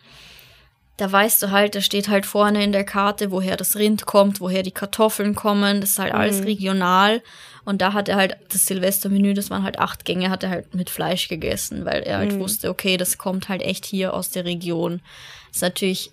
[0.96, 4.40] Da weißt du halt, da steht halt vorne in der Karte, woher das Rind kommt,
[4.40, 5.80] woher die Kartoffeln kommen.
[5.80, 6.44] Das ist halt alles mhm.
[6.44, 7.22] regional.
[7.64, 10.74] Und da hat er halt das Silvestermenü, das waren halt acht Gänge, hat er halt
[10.74, 12.40] mit Fleisch gegessen, weil er halt mhm.
[12.40, 15.00] wusste, okay, das kommt halt echt hier aus der Region.
[15.48, 16.12] Das ist natürlich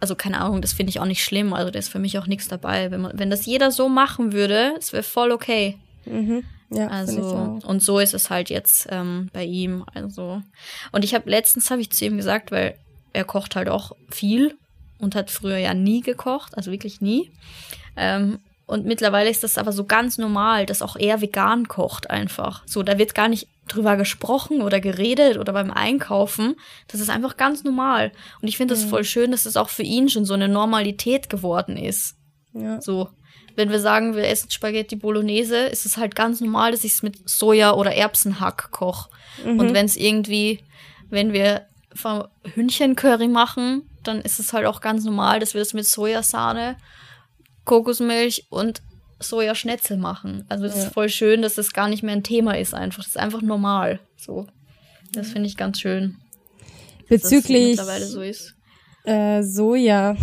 [0.00, 1.52] also keine Ahnung, das finde ich auch nicht schlimm.
[1.52, 2.90] Also da ist für mich auch nichts dabei.
[2.90, 5.76] Wenn, man, wenn das jeder so machen würde, es wäre voll okay.
[6.06, 6.44] Mhm.
[6.72, 9.84] Ja, also und so ist es halt jetzt ähm, bei ihm.
[9.92, 10.42] Also
[10.92, 12.76] und ich habe letztens habe ich zu ihm gesagt, weil
[13.12, 14.56] er kocht halt auch viel
[14.98, 17.30] und hat früher ja nie gekocht, also wirklich nie.
[17.96, 22.62] Ähm, und mittlerweile ist das aber so ganz normal, dass auch er vegan kocht einfach.
[22.66, 26.56] So, da wird gar nicht drüber gesprochen oder geredet oder beim Einkaufen.
[26.88, 28.12] Das ist einfach ganz normal.
[28.40, 28.88] Und ich finde das mhm.
[28.88, 32.16] voll schön, dass es das auch für ihn schon so eine Normalität geworden ist.
[32.52, 32.80] Ja.
[32.80, 33.08] So.
[33.56, 37.02] Wenn wir sagen, wir essen Spaghetti Bolognese, ist es halt ganz normal, dass ich es
[37.02, 39.10] mit Soja oder Erbsenhack koche.
[39.44, 39.58] Mhm.
[39.58, 40.60] Und wenn es irgendwie,
[41.08, 41.66] wenn wir
[42.54, 46.76] Hühnchencurry machen, dann ist es halt auch ganz normal, dass wir das mit Sojasahne
[47.64, 48.82] Kokosmilch und
[49.20, 50.44] Sojaschnetzel machen.
[50.48, 50.82] Also es ja.
[50.84, 53.02] ist voll schön, dass das gar nicht mehr ein Thema ist einfach.
[53.02, 54.00] Das ist einfach normal.
[54.16, 54.46] So.
[55.12, 56.16] Das finde ich ganz schön.
[57.08, 58.22] Bezüglich so
[59.04, 60.16] äh, Soja,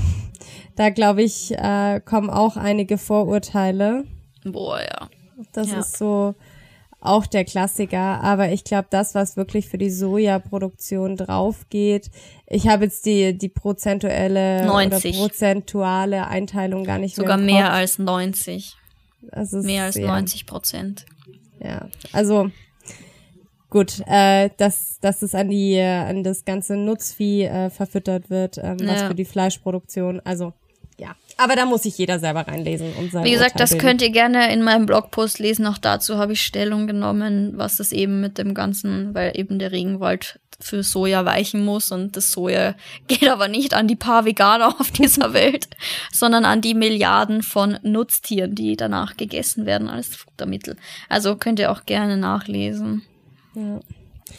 [0.76, 4.06] da glaube ich, äh, kommen auch einige Vorurteile.
[4.44, 5.10] Boah, ja.
[5.52, 5.80] Das ja.
[5.80, 6.36] ist so
[7.00, 8.22] auch der Klassiker.
[8.22, 12.10] Aber ich glaube, das, was wirklich für die Sojaproduktion draufgeht,
[12.48, 15.16] ich habe jetzt die, die prozentuelle 90.
[15.16, 17.48] oder prozentuale Einteilung gar nicht Sogar mehr.
[17.48, 18.76] Sogar mehr als 90.
[19.32, 21.06] Also mehr als sehr, 90 Prozent.
[21.60, 22.52] Ja, also
[23.70, 28.78] gut, äh, dass, dass es an die an das ganze Nutzvieh äh, verfüttert wird, ähm,
[28.84, 30.54] was für die Fleischproduktion, also
[31.00, 31.16] ja.
[31.38, 33.86] Aber da muss sich jeder selber reinlesen und sein Wie gesagt, Urteil das bilden.
[33.86, 35.68] könnt ihr gerne in meinem Blogpost lesen.
[35.68, 39.72] Auch dazu habe ich Stellung genommen, was das eben mit dem Ganzen, weil eben der
[39.72, 42.76] Regenwald für Soja weichen muss und das Soja
[43.08, 45.70] geht aber nicht an die paar Veganer auf dieser Welt,
[46.12, 50.76] sondern an die Milliarden von Nutztieren, die danach gegessen werden als Futtermittel.
[51.10, 53.04] Also könnt ihr auch gerne nachlesen.
[53.56, 53.80] Ja.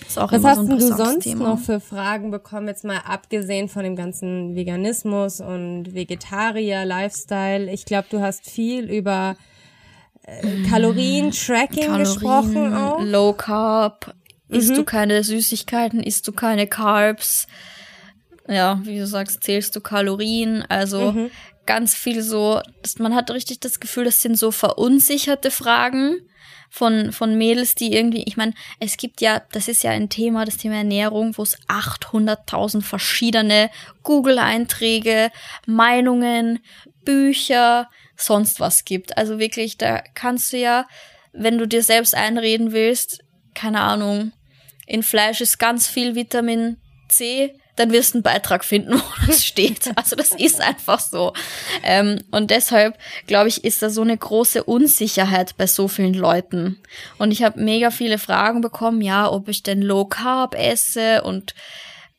[0.07, 3.69] Ist auch Was immer hast so du sonst noch für Fragen bekommen, jetzt mal abgesehen
[3.69, 7.73] von dem ganzen Veganismus und Vegetarier, Lifestyle?
[7.73, 9.37] Ich glaube, du hast viel über
[10.25, 13.01] äh, Kalorien-Tracking gesprochen auch.
[13.01, 14.15] Low Carb,
[14.49, 14.75] isst Mhm.
[14.77, 17.47] du keine Süßigkeiten, isst du keine Carbs.
[18.49, 20.63] Ja, wie du sagst, zählst du Kalorien.
[20.69, 21.31] Also Mhm.
[21.67, 26.17] ganz viel so, dass man hat richtig das Gefühl, das sind so verunsicherte Fragen
[26.71, 30.45] von, von Mädels, die irgendwie, ich meine, es gibt ja, das ist ja ein Thema,
[30.47, 33.71] das Thema Ernährung, wo es 800.000 verschiedene
[34.03, 35.31] Google-Einträge,
[35.67, 36.61] Meinungen,
[37.05, 39.17] Bücher, sonst was gibt.
[39.17, 40.87] Also wirklich, da kannst du ja,
[41.33, 43.21] wenn du dir selbst einreden willst,
[43.55, 44.33] keine Ahnung,
[44.89, 49.45] in Fleisch ist ganz viel Vitamin C, dann wirst du einen Beitrag finden, wo das
[49.45, 49.91] steht.
[49.97, 51.33] Also das ist einfach so.
[51.85, 52.97] Ähm, und deshalb,
[53.27, 56.81] glaube ich, ist da so eine große Unsicherheit bei so vielen Leuten.
[57.19, 61.55] Und ich habe mega viele Fragen bekommen, ja, ob ich denn Low Carb esse und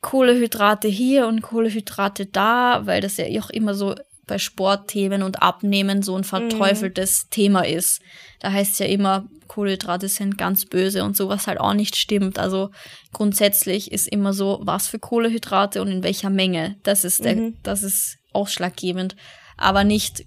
[0.01, 3.95] Kohlehydrate hier und Kohlehydrate da, weil das ja auch immer so
[4.29, 8.01] bei Sportthemen und Abnehmen so ein verteufeltes Thema ist.
[8.39, 12.39] Da heißt es ja immer, Kohlenhydrate sind ganz böse und sowas halt auch nicht stimmt.
[12.39, 12.69] Also
[13.11, 16.77] grundsätzlich ist immer so, was für Kohlenhydrate und in welcher Menge.
[16.83, 19.15] Das ist der, das ist ausschlaggebend.
[19.57, 20.23] Aber nicht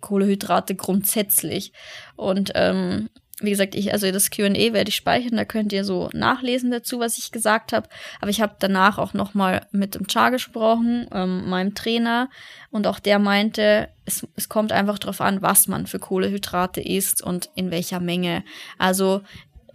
[0.00, 1.72] Kohlenhydrate grundsätzlich.
[2.16, 3.08] Und ähm,
[3.40, 7.00] wie gesagt, ich, also das QA werde ich speichern, da könnt ihr so nachlesen dazu,
[7.00, 7.86] was ich gesagt habe.
[8.20, 12.30] Aber ich habe danach auch nochmal mit dem Char gesprochen, ähm, meinem Trainer,
[12.70, 17.22] und auch der meinte, es, es kommt einfach darauf an, was man für Kohlenhydrate isst
[17.22, 18.42] und in welcher Menge.
[18.78, 19.20] Also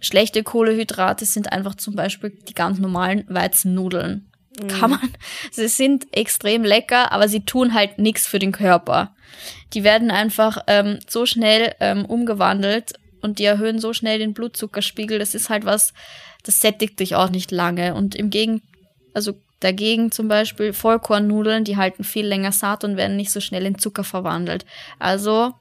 [0.00, 4.28] schlechte Kohlenhydrate sind einfach zum Beispiel die ganz normalen Weizennudeln.
[4.68, 5.12] Kann man.
[5.50, 9.14] Sie sind extrem lecker, aber sie tun halt nichts für den Körper.
[9.72, 15.18] Die werden einfach ähm, so schnell ähm, umgewandelt und die erhöhen so schnell den Blutzuckerspiegel.
[15.18, 15.94] Das ist halt was,
[16.42, 17.94] das sättigt dich auch nicht lange.
[17.94, 18.62] Und im Gegen,
[19.14, 23.64] also dagegen zum Beispiel Vollkornnudeln, die halten viel länger satt und werden nicht so schnell
[23.64, 24.66] in Zucker verwandelt.
[24.98, 25.52] Also,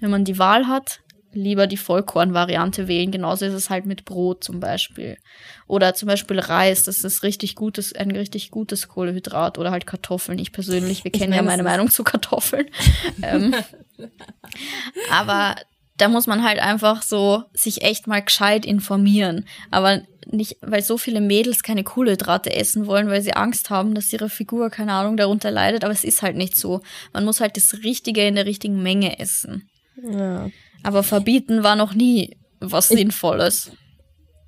[0.00, 1.00] wenn man die Wahl hat,
[1.34, 3.10] lieber die Vollkorn-Variante wählen.
[3.10, 5.18] Genauso ist es halt mit Brot zum Beispiel.
[5.66, 9.58] Oder zum Beispiel Reis, das ist richtig gutes, ein richtig gutes Kohlenhydrat.
[9.58, 10.38] Oder halt Kartoffeln.
[10.38, 12.66] Ich persönlich, wir kennen ja meine, Meinung zu Kartoffeln.
[13.22, 13.54] ähm,
[15.10, 15.56] aber
[15.96, 19.46] da muss man halt einfach so sich echt mal gescheit informieren.
[19.70, 24.12] Aber nicht, weil so viele Mädels keine Kohlenhydrate essen wollen, weil sie Angst haben, dass
[24.12, 25.84] ihre Figur, keine Ahnung, darunter leidet.
[25.84, 26.80] Aber es ist halt nicht so.
[27.12, 29.68] Man muss halt das Richtige in der richtigen Menge essen.
[30.02, 30.50] Ja.
[30.82, 33.70] Aber verbieten war noch nie was Sinnvolles.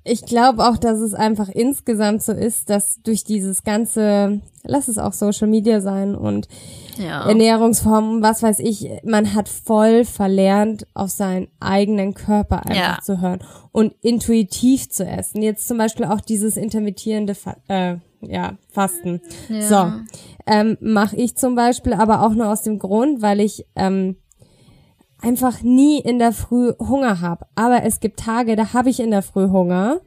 [0.09, 4.97] Ich glaube auch, dass es einfach insgesamt so ist, dass durch dieses ganze, lass es
[4.97, 6.47] auch Social Media sein und
[6.97, 7.27] Ja.
[7.27, 12.99] Ernährungsformen, was weiß ich, man hat voll verlernt, auf seinen eigenen Körper einfach Ja.
[13.03, 13.39] zu hören
[13.71, 15.41] und intuitiv zu essen.
[15.43, 19.21] Jetzt zum Beispiel auch dieses intermittierende Fa äh, ja, Fasten.
[19.49, 19.61] Ja.
[19.61, 19.91] So,
[20.47, 24.15] ähm, mache ich zum Beispiel aber auch nur aus dem Grund, weil ich ähm,
[25.21, 27.45] einfach nie in der Früh Hunger habe.
[27.55, 29.99] Aber es gibt Tage, da habe ich in der Früh Hunger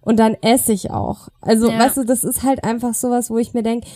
[0.00, 1.28] und dann esse ich auch.
[1.40, 1.78] Also, Ja.
[1.78, 3.86] weißt du, das ist halt einfach sowas, wo ich mir denke,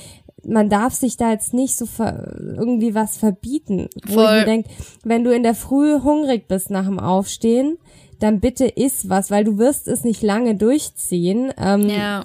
[0.44, 3.88] man darf sich da jetzt nicht so ver irgendwie was verbieten.
[4.06, 4.38] Wo ich Voll.
[4.40, 4.70] mir denke,
[5.04, 7.76] wenn du in der Früh hungrig bist nach dem Aufstehen,
[8.20, 11.52] dann bitte iss was, weil du wirst es nicht lange durchziehen.
[11.58, 12.24] Ähm, Ja.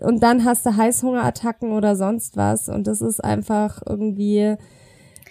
[0.00, 4.56] und dann hast du Heißhungerattacken oder sonst was und das ist einfach irgendwie,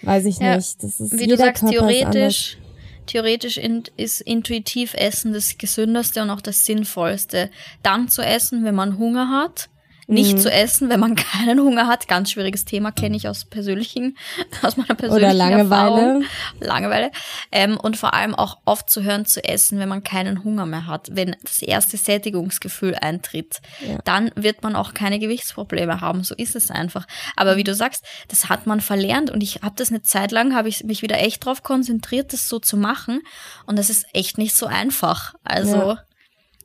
[0.02, 2.58] weiß ich Ja, nicht, das ist Wie du sagst, Körper theoretisch,
[3.06, 7.50] theoretisch in, ist intuitiv Essen das gesündeste und auch das sinnvollste.
[7.82, 9.68] Dann zu essen, wenn man Hunger hat.
[10.12, 10.40] Nicht Mhm.
[10.40, 12.08] zu essen, wenn man keinen Hunger hat.
[12.08, 14.16] Ganz schwieriges Thema, kenne ich aus persönlichen,
[14.62, 15.60] aus meiner persönlichen Oder Langeweile.
[15.62, 16.24] Erfahrung.
[16.60, 17.10] Langeweile.
[17.50, 21.08] Ähm, und vor allem auch aufzuhören zu essen, wenn man keinen Hunger mehr hat.
[21.12, 23.98] Wenn das erste Sättigungsgefühl eintritt, Ja.
[24.04, 26.22] dann wird man auch keine Gewichtsprobleme haben.
[26.24, 27.06] So ist es einfach.
[27.36, 30.54] Aber wie du sagst, das hat man verlernt und ich habe das eine Zeit lang,
[30.54, 33.20] habe ich mich wieder echt drauf konzentriert, das so zu machen.
[33.66, 35.34] Und das ist echt nicht so einfach.
[35.44, 35.98] Also Ja.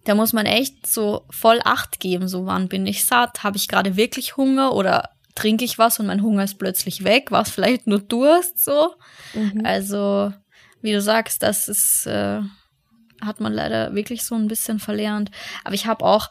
[0.07, 2.27] Da muss man echt so voll Acht geben.
[2.27, 3.43] So, wann bin ich satt?
[3.43, 7.29] Habe ich gerade wirklich Hunger oder trinke ich was und mein Hunger ist plötzlich weg?
[7.31, 8.95] War es vielleicht nur Durst so?
[9.33, 9.61] Mhm.
[9.65, 10.33] Also,
[10.81, 12.41] wie du sagst, das ist, äh,
[13.21, 15.29] hat man leider wirklich so ein bisschen verlernt.
[15.63, 16.29] Aber ich habe auch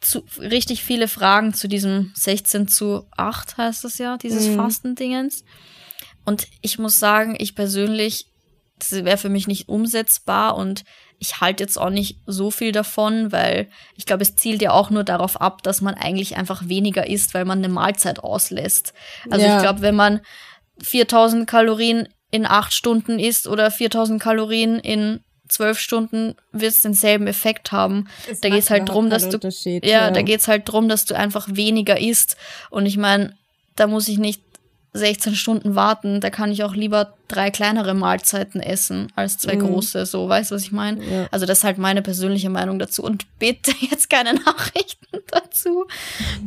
[0.00, 4.56] zu, richtig viele Fragen zu diesem 16 zu 8 heißt das ja, dieses Mhm.
[4.56, 5.44] Fastendingens.
[6.24, 8.26] und ich muss sagen, ich persönlich,
[8.78, 10.84] das wäre für mich nicht umsetzbar und
[11.18, 14.90] ich halte jetzt auch nicht so viel davon, weil ich glaube, es zielt ja auch
[14.90, 18.92] nur darauf ab, dass man eigentlich einfach weniger isst, weil man eine Mahlzeit auslässt.
[19.30, 19.56] Also ja.
[19.56, 20.20] ich glaube, wenn man
[20.82, 27.26] 4000 Kalorien in acht Stunden isst oder 4000 Kalorien in zwölf Stunden wird es denselben
[27.28, 28.08] Effekt haben.
[28.30, 31.14] Es da geht's halt drum, dass du ja, ja, da geht's halt drum, dass du
[31.14, 32.36] einfach weniger isst.
[32.70, 33.36] Und ich meine,
[33.76, 34.42] da muss ich nicht
[34.96, 39.60] 16 Stunden warten, da kann ich auch lieber drei kleinere Mahlzeiten essen als zwei mhm.
[39.60, 41.04] große, so, weißt du, was ich meine?
[41.04, 41.26] Ja.
[41.30, 45.86] Also das ist halt meine persönliche Meinung dazu und bitte jetzt keine Nachrichten dazu,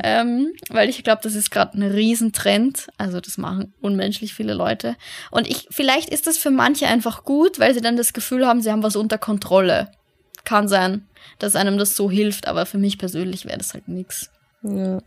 [0.04, 4.96] ähm, weil ich glaube, das ist gerade ein Riesentrend, also das machen unmenschlich viele Leute
[5.32, 8.62] und ich, vielleicht ist das für manche einfach gut, weil sie dann das Gefühl haben,
[8.62, 9.92] sie haben was unter Kontrolle.
[10.46, 11.06] Kann sein,
[11.38, 14.32] dass einem das so hilft, aber für mich persönlich wäre das halt nix.
[14.64, 15.00] Ja.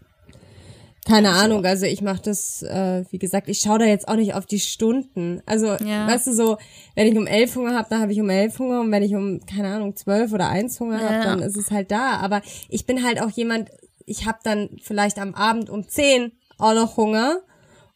[1.04, 1.40] Keine also.
[1.40, 4.46] Ahnung, also ich mache das, äh, wie gesagt, ich schaue da jetzt auch nicht auf
[4.46, 5.42] die Stunden.
[5.46, 6.06] Also, ja.
[6.06, 6.58] weißt du, so,
[6.94, 9.14] wenn ich um elf Hunger habe, dann habe ich um elf Hunger und wenn ich
[9.14, 11.08] um, keine Ahnung, zwölf oder eins Hunger ja.
[11.08, 12.18] habe, dann ist es halt da.
[12.18, 13.70] Aber ich bin halt auch jemand,
[14.06, 17.40] ich habe dann vielleicht am Abend um zehn auch noch Hunger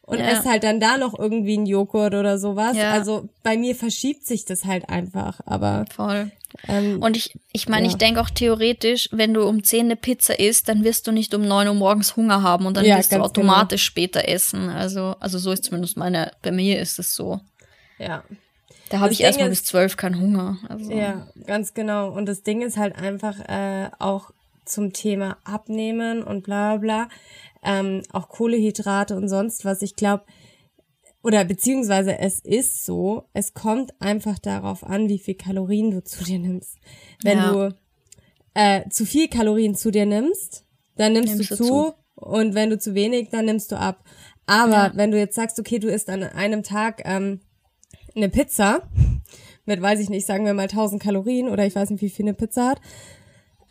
[0.02, 0.26] und ja.
[0.26, 2.76] esse halt dann da noch irgendwie einen Joghurt oder sowas.
[2.76, 2.92] Ja.
[2.92, 5.84] Also bei mir verschiebt sich das halt einfach, aber.
[5.94, 6.32] Voll.
[6.68, 7.90] Ähm, und ich, ich meine, ja.
[7.90, 11.34] ich denke auch theoretisch, wenn du um 10 eine Pizza isst, dann wirst du nicht
[11.34, 14.06] um 9 Uhr morgens Hunger haben und dann ja, wirst du automatisch genau.
[14.06, 14.68] später essen.
[14.68, 17.40] Also, also so ist zumindest meine, bei mir ist es so.
[17.98, 18.24] Ja.
[18.90, 20.58] Da habe ich erstmal bis 12 keinen Hunger.
[20.68, 20.92] Also.
[20.92, 22.10] Ja, ganz genau.
[22.10, 24.30] Und das Ding ist halt einfach äh, auch
[24.64, 27.08] zum Thema Abnehmen und bla bla
[27.66, 29.82] ähm, auch Kohlehydrate und sonst was.
[29.82, 30.24] Ich glaube,
[31.26, 36.22] oder beziehungsweise es ist so, es kommt einfach darauf an, wie viel Kalorien du zu
[36.22, 36.76] dir nimmst.
[37.20, 37.52] Wenn ja.
[37.52, 37.74] du
[38.54, 40.64] äh, zu viel Kalorien zu dir nimmst,
[40.94, 44.04] dann nimmst, nimmst du, zu, zu, und wenn du zu wenig, dann nimmst du ab.
[44.46, 44.92] Aber ja.
[44.94, 47.40] wenn du jetzt sagst, okay, du isst an einem Tag ähm,
[48.14, 48.88] eine Pizza
[49.64, 52.26] mit, weiß ich nicht, sagen wir mal 1000 Kalorien oder ich weiß nicht, wie viel
[52.26, 52.80] eine Pizza hat,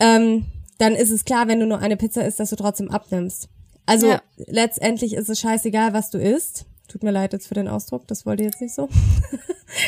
[0.02, 0.44] ähm,
[0.78, 3.48] dann ist es klar, wenn du nur eine Pizza isst, dass du trotzdem abnimmst.
[3.86, 4.22] Also ja.
[4.36, 6.66] letztendlich ist es scheißegal, was du isst.
[6.96, 8.88] Tut mir leid jetzt für den Ausdruck, das wollte ich jetzt nicht so.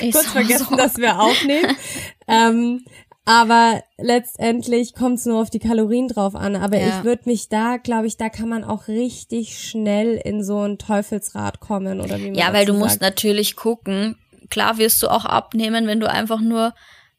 [0.01, 0.75] Ich Kurz vergessen, so.
[0.75, 1.73] dass wir aufnehmen.
[2.27, 2.83] ähm,
[3.23, 6.57] aber letztendlich kommt es nur auf die Kalorien drauf an.
[6.57, 6.87] Aber ja.
[6.87, 10.77] ich würde mich da, glaube ich, da kann man auch richtig schnell in so ein
[10.77, 12.83] Teufelsrad kommen oder wie man Ja, weil du sagt.
[12.83, 14.17] musst natürlich gucken.
[14.49, 16.73] Klar wirst du auch abnehmen, wenn du einfach nur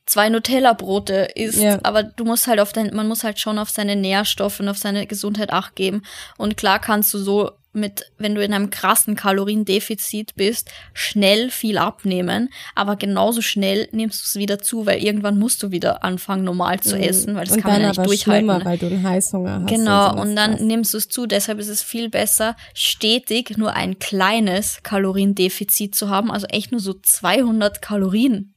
[0.05, 1.79] zwei Nutella-Brote isst, ja.
[1.85, 4.77] aber du musst halt auf dein, man muss halt schon auf seine Nährstoffe und auf
[4.79, 6.03] seine Gesundheit acht geben.
[6.37, 11.79] Und klar kannst du so mit, wenn du in einem krassen Kaloriendefizit bist, schnell viel
[11.79, 16.45] abnehmen, aber genauso schnell nimmst du es wieder zu, weil irgendwann musst du wieder anfangen,
[16.45, 17.03] normal zu mhm.
[17.03, 18.49] essen, weil das und kann man ja nicht durchhalten.
[18.49, 19.69] Schlimmer, weil du einen Heißhunger hast.
[19.69, 20.61] Genau, und, und dann was.
[20.61, 21.27] nimmst du es zu.
[21.27, 26.81] Deshalb ist es viel besser, stetig nur ein kleines Kaloriendefizit zu haben, also echt nur
[26.81, 28.55] so 200 Kalorien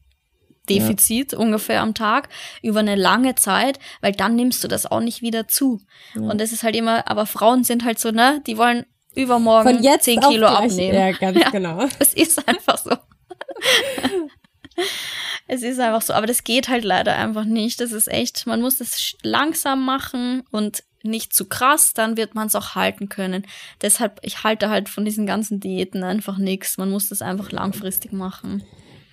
[0.69, 1.37] Defizit ja.
[1.39, 2.29] ungefähr am Tag
[2.61, 5.81] über eine lange Zeit, weil dann nimmst du das auch nicht wieder zu.
[6.15, 6.21] Ja.
[6.21, 8.85] Und das ist halt immer, aber Frauen sind halt so, ne, die wollen
[9.15, 10.95] übermorgen Von jetzt 10 Kilo abnehmen.
[10.95, 11.85] Ja, ganz ja, genau.
[11.99, 12.91] Es ist einfach so.
[15.47, 17.79] es ist einfach so, aber das geht halt leider einfach nicht.
[17.81, 22.47] Das ist echt, man muss das langsam machen und nicht zu krass, dann wird man
[22.47, 23.45] es auch halten können.
[23.81, 26.77] Deshalb, ich halte halt von diesen ganzen Diäten einfach nichts.
[26.77, 28.63] Man muss das einfach langfristig machen.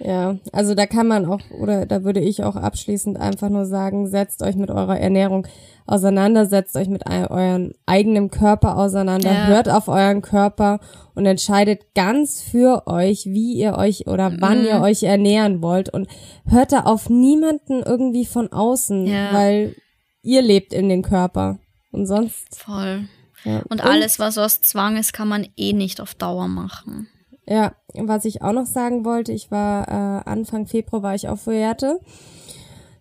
[0.01, 4.07] Ja, also da kann man auch, oder da würde ich auch abschließend einfach nur sagen,
[4.07, 5.47] setzt euch mit eurer Ernährung
[5.87, 9.47] auseinander, setzt euch mit euren eigenen Körper auseinander, ja.
[9.47, 10.79] hört auf euren Körper
[11.15, 14.67] und entscheidet ganz für euch, wie ihr euch oder wann mhm.
[14.67, 16.07] ihr euch ernähren wollt und
[16.47, 19.33] hört da auf niemanden irgendwie von außen, ja.
[19.33, 19.75] weil
[20.23, 21.59] ihr lebt in den Körper
[21.91, 22.57] und sonst.
[22.57, 23.09] Voll.
[23.45, 23.59] Ja.
[23.61, 27.09] Und, und alles, was aus Zwang ist, kann man eh nicht auf Dauer machen.
[27.49, 31.43] Ja, was ich auch noch sagen wollte, ich war äh, Anfang Februar war ich auf
[31.43, 31.99] Fuerte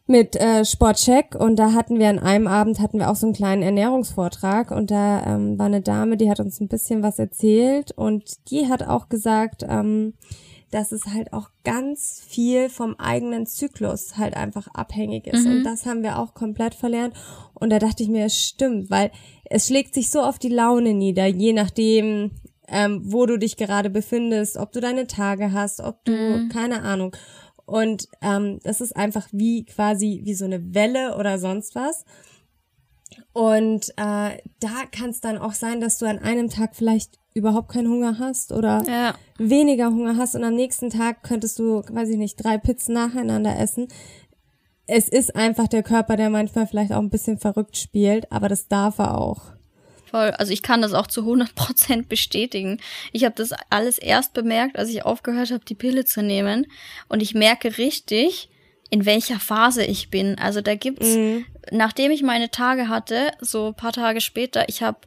[0.06, 3.36] mit äh, Sportcheck und da hatten wir an einem Abend hatten wir auch so einen
[3.36, 7.92] kleinen Ernährungsvortrag und da ähm, war eine Dame, die hat uns ein bisschen was erzählt
[7.92, 10.14] und die hat auch gesagt, ähm,
[10.72, 15.46] dass es halt auch ganz viel vom eigenen Zyklus halt einfach abhängig ist.
[15.46, 15.58] Mhm.
[15.58, 17.14] Und das haben wir auch komplett verlernt.
[17.54, 19.12] Und da dachte ich mir, es stimmt, weil
[19.46, 22.32] es schlägt sich so auf die Laune nieder, je nachdem,
[22.68, 26.50] ähm, wo du dich gerade befindest, ob du deine Tage hast, ob du, mhm.
[26.50, 27.16] keine Ahnung.
[27.66, 32.06] Und ähm, das ist einfach wie quasi wie so eine Welle oder sonst was.
[33.34, 37.70] Und äh, da kann es dann auch sein, dass du an einem Tag vielleicht überhaupt
[37.70, 39.14] keinen Hunger hast oder ja.
[39.38, 43.58] weniger Hunger hast und am nächsten Tag könntest du, weiß ich nicht, drei Pizzen nacheinander
[43.60, 43.88] essen.
[44.88, 48.68] Es ist einfach der Körper, der manchmal vielleicht auch ein bisschen verrückt spielt, aber das
[48.68, 49.57] darf er auch.
[50.10, 50.32] Voll.
[50.32, 52.80] Also ich kann das auch zu 100% bestätigen.
[53.12, 56.68] Ich habe das alles erst bemerkt, als ich aufgehört habe, die Pille zu nehmen.
[57.10, 58.50] Und ich merke richtig,
[58.90, 60.38] in welcher Phase ich bin.
[60.40, 61.46] Also da gibt's, mhm.
[61.72, 65.00] nachdem ich meine Tage hatte, so paar Tage später, ich habe,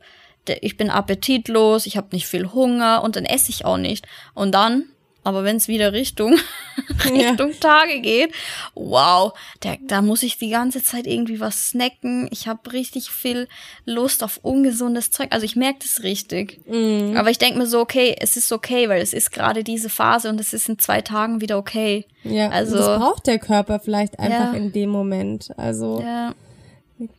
[0.61, 4.07] ich bin appetitlos, ich habe nicht viel Hunger und dann esse ich auch nicht.
[4.35, 4.85] Und dann
[5.23, 6.39] aber wenn es wieder Richtung,
[7.05, 7.57] Richtung ja.
[7.61, 8.33] Tage geht,
[8.75, 12.29] wow, da, da muss ich die ganze Zeit irgendwie was snacken.
[12.31, 13.49] Ich habe richtig viel
[13.85, 15.29] Lust auf ungesundes Zeug.
[15.31, 16.61] Also ich merke das richtig.
[16.67, 17.17] Mm.
[17.17, 20.29] Aber ich denke mir so, okay, es ist okay, weil es ist gerade diese Phase
[20.31, 22.07] und es ist in zwei Tagen wieder okay.
[22.25, 24.59] Ja, also das braucht der Körper vielleicht einfach ja.
[24.59, 25.51] in dem Moment.
[25.57, 26.35] Also ja.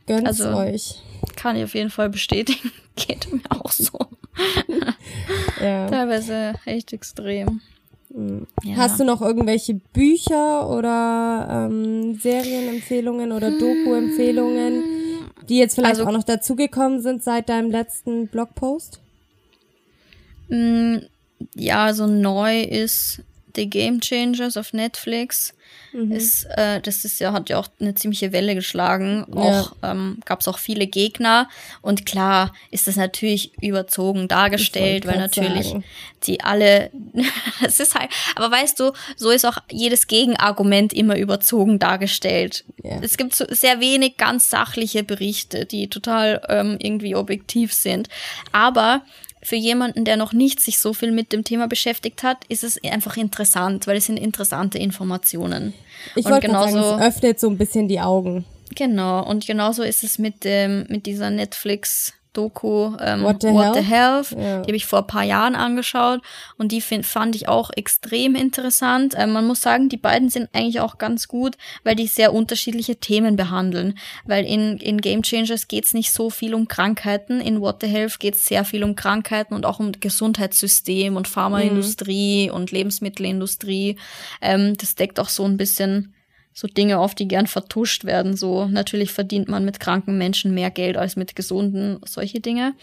[0.07, 1.01] gönnt's also, euch.
[1.35, 2.71] Kann ich auf jeden Fall bestätigen.
[2.95, 3.99] Geht mir auch so.
[5.61, 5.87] ja.
[5.87, 7.61] Teilweise echt extrem.
[8.63, 8.75] Ja.
[8.75, 14.83] Hast du noch irgendwelche Bücher oder ähm, Serienempfehlungen oder Doku-Empfehlungen,
[15.47, 18.99] die jetzt vielleicht also, auch noch dazugekommen sind seit deinem letzten Blogpost?
[20.49, 20.97] Mm,
[21.55, 23.21] ja, so neu ist
[23.55, 25.53] The Game Changers auf Netflix.
[25.93, 26.11] Mhm.
[26.11, 29.25] Ist, äh, das ist ja, hat ja auch eine ziemliche Welle geschlagen.
[29.33, 29.41] Ja.
[29.41, 31.49] Auch ähm, gab es auch viele Gegner.
[31.81, 35.83] Und klar ist das natürlich überzogen dargestellt, weil natürlich sagen.
[36.23, 36.91] die alle,
[37.61, 42.63] das ist halt, aber weißt du, so ist auch jedes Gegenargument immer überzogen dargestellt.
[42.83, 42.99] Ja.
[43.01, 48.07] Es gibt so sehr wenig ganz sachliche Berichte, die total ähm, irgendwie objektiv sind.
[48.51, 49.01] Aber
[49.43, 52.81] für jemanden, der noch nicht sich so viel mit dem Thema beschäftigt hat, ist es
[52.83, 55.73] einfach interessant, weil es sind interessante Informationen.
[56.15, 58.45] Ich wollte genauso sagen, es öffnet so ein bisschen die Augen.
[58.75, 63.75] Genau, und genauso ist es mit dem mit dieser Netflix Doku ähm, What the What
[63.75, 64.31] the Health.
[64.31, 64.61] Ja.
[64.61, 66.21] Die habe ich vor ein paar Jahren angeschaut
[66.57, 69.15] und die find, fand ich auch extrem interessant.
[69.17, 72.95] Ähm, man muss sagen, die beiden sind eigentlich auch ganz gut, weil die sehr unterschiedliche
[72.95, 73.97] Themen behandeln.
[74.25, 78.19] Weil in, in Game Changers geht's nicht so viel um Krankheiten, in What the Health
[78.19, 82.55] geht's sehr viel um Krankheiten und auch um Gesundheitssystem und Pharmaindustrie mhm.
[82.55, 83.97] und Lebensmittelindustrie.
[84.41, 86.13] Ähm, das deckt auch so ein bisschen
[86.53, 88.35] so Dinge auf, die gern vertuscht werden.
[88.35, 92.73] So natürlich verdient man mit kranken Menschen mehr Geld als mit gesunden, solche Dinge.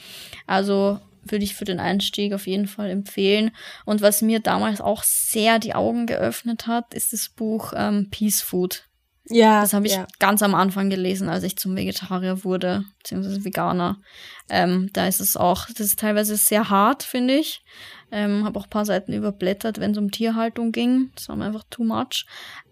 [0.47, 3.51] Also würde ich für den Einstieg auf jeden Fall empfehlen.
[3.85, 8.41] Und was mir damals auch sehr die Augen geöffnet hat, ist das Buch ähm, Peace
[8.41, 8.85] Food.
[9.31, 9.61] Ja.
[9.61, 10.07] Das habe ich ja.
[10.19, 14.01] ganz am Anfang gelesen, als ich zum Vegetarier wurde, beziehungsweise Veganer.
[14.49, 17.63] Ähm, da ist es auch, das ist teilweise sehr hart, finde ich.
[18.11, 21.11] Ähm, habe auch ein paar Seiten überblättert, wenn es um Tierhaltung ging.
[21.15, 22.25] Das war mir einfach too much.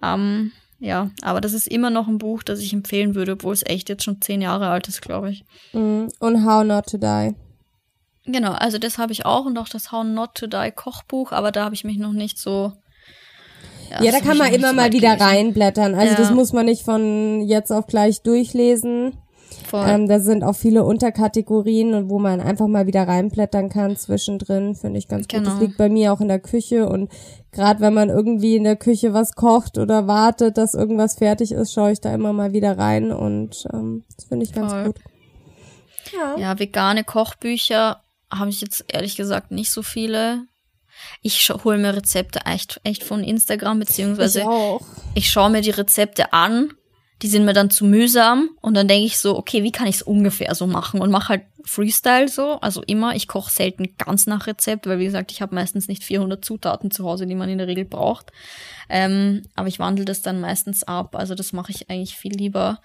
[0.03, 3.64] Ähm, ja, aber das ist immer noch ein Buch, das ich empfehlen würde, obwohl es
[3.64, 5.45] echt jetzt schon zehn Jahre alt ist, glaube ich.
[5.72, 7.35] Mm, und How Not to Die.
[8.27, 11.53] Genau, also das habe ich auch und auch das How Not to Die Kochbuch, aber
[11.53, 12.72] da habe ich mich noch nicht so.
[13.91, 15.27] Ja, ja da kann man immer so mal wieder gelesen.
[15.27, 15.95] reinblättern.
[15.95, 16.18] Also ja.
[16.18, 19.16] das muss man nicht von jetzt auf gleich durchlesen.
[19.73, 24.99] Ähm, da sind auch viele Unterkategorien wo man einfach mal wieder reinblättern kann zwischendrin, finde
[24.99, 25.45] ich ganz genau.
[25.45, 25.53] gut.
[25.53, 27.11] Das liegt bei mir auch in der Küche und
[27.53, 31.73] gerade wenn man irgendwie in der Küche was kocht oder wartet, dass irgendwas fertig ist,
[31.73, 34.85] schaue ich da immer mal wieder rein und ähm, das finde ich ganz Voll.
[34.85, 34.97] gut.
[36.13, 36.37] Ja.
[36.39, 40.47] ja, vegane Kochbücher habe ich jetzt ehrlich gesagt nicht so viele.
[41.21, 46.33] Ich hole mir Rezepte echt, echt von Instagram, beziehungsweise ich, ich schaue mir die Rezepte
[46.33, 46.73] an
[47.23, 49.97] die sind mir dann zu mühsam und dann denke ich so, okay, wie kann ich
[49.97, 53.17] es ungefähr so machen und mache halt Freestyle so, also immer.
[53.17, 56.91] Ich koche selten ganz nach Rezept, weil wie gesagt, ich habe meistens nicht 400 Zutaten
[56.91, 58.33] zu Hause, die man in der Regel braucht.
[58.89, 62.81] Ähm, aber ich wandle das dann meistens ab, also das mache ich eigentlich viel lieber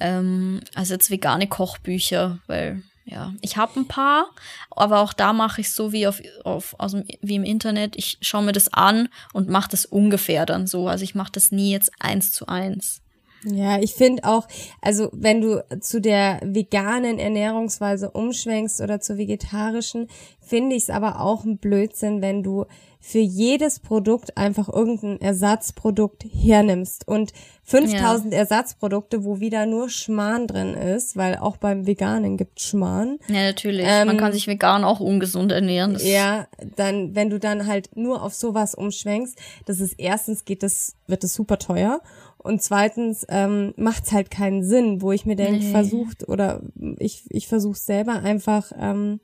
[0.00, 4.30] ähm, als jetzt vegane Kochbücher, weil ja, ich habe ein paar,
[4.70, 7.96] aber auch da mache ich so wie auf, auf aus dem, wie im Internet.
[7.96, 10.86] Ich schaue mir das an und mache das ungefähr dann so.
[10.86, 13.01] Also ich mache das nie jetzt eins zu eins.
[13.44, 14.46] Ja, ich finde auch,
[14.80, 20.08] also wenn du zu der veganen Ernährungsweise umschwenkst oder zur vegetarischen,
[20.40, 22.66] finde ich es aber auch ein Blödsinn, wenn du
[23.04, 27.32] für jedes Produkt einfach irgendein Ersatzprodukt hernimmst und
[27.64, 28.38] 5000 ja.
[28.38, 33.18] Ersatzprodukte, wo wieder nur Schmarrn drin ist, weil auch beim Veganen gibt Schmarrn.
[33.26, 33.86] Ja, natürlich.
[33.88, 35.98] Ähm, Man kann sich vegan auch ungesund ernähren.
[36.00, 40.94] ja, dann, wenn du dann halt nur auf sowas umschwenkst, das ist erstens geht das,
[41.08, 42.00] wird es super teuer
[42.42, 45.70] und zweitens ähm, macht es halt keinen Sinn, wo ich mir denke, nee.
[45.70, 46.60] versucht oder
[46.98, 49.20] ich, ich versuche selber einfach, ähm,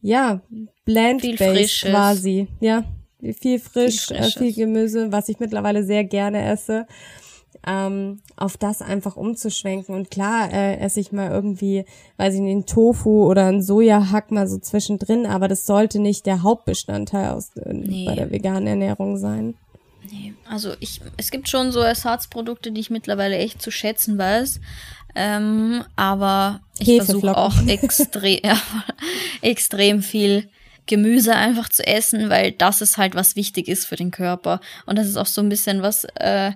[0.00, 0.40] ja,
[0.84, 2.48] blend-based quasi.
[2.60, 2.84] Ja,
[3.38, 6.86] viel frisch, viel, äh, viel Gemüse, was ich mittlerweile sehr gerne esse.
[7.66, 9.94] Ähm, auf das einfach umzuschwenken.
[9.94, 11.84] Und klar, äh, esse ich mal irgendwie,
[12.16, 16.26] weiß ich nicht, einen Tofu oder einen Sojahack mal so zwischendrin, aber das sollte nicht
[16.26, 18.04] der Hauptbestandteil aus, äh, nee.
[18.06, 19.54] bei der veganen Ernährung sein.
[20.10, 24.60] Nee, also ich, es gibt schon so Ersatzprodukte, die ich mittlerweile echt zu schätzen weiß.
[25.14, 28.60] Ähm, aber ich versuche auch extrem, ja,
[29.40, 30.50] extrem viel
[30.86, 34.60] Gemüse einfach zu essen, weil das ist halt was wichtig ist für den Körper.
[34.84, 36.52] Und das ist auch so ein bisschen was, äh,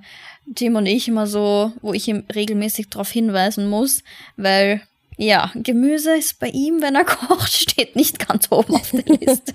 [0.55, 4.03] Tim und ich immer so, wo ich ihm regelmäßig darauf hinweisen muss,
[4.37, 4.83] weil
[5.23, 9.53] ja, Gemüse ist bei ihm, wenn er kocht, steht nicht ganz oben auf der Liste.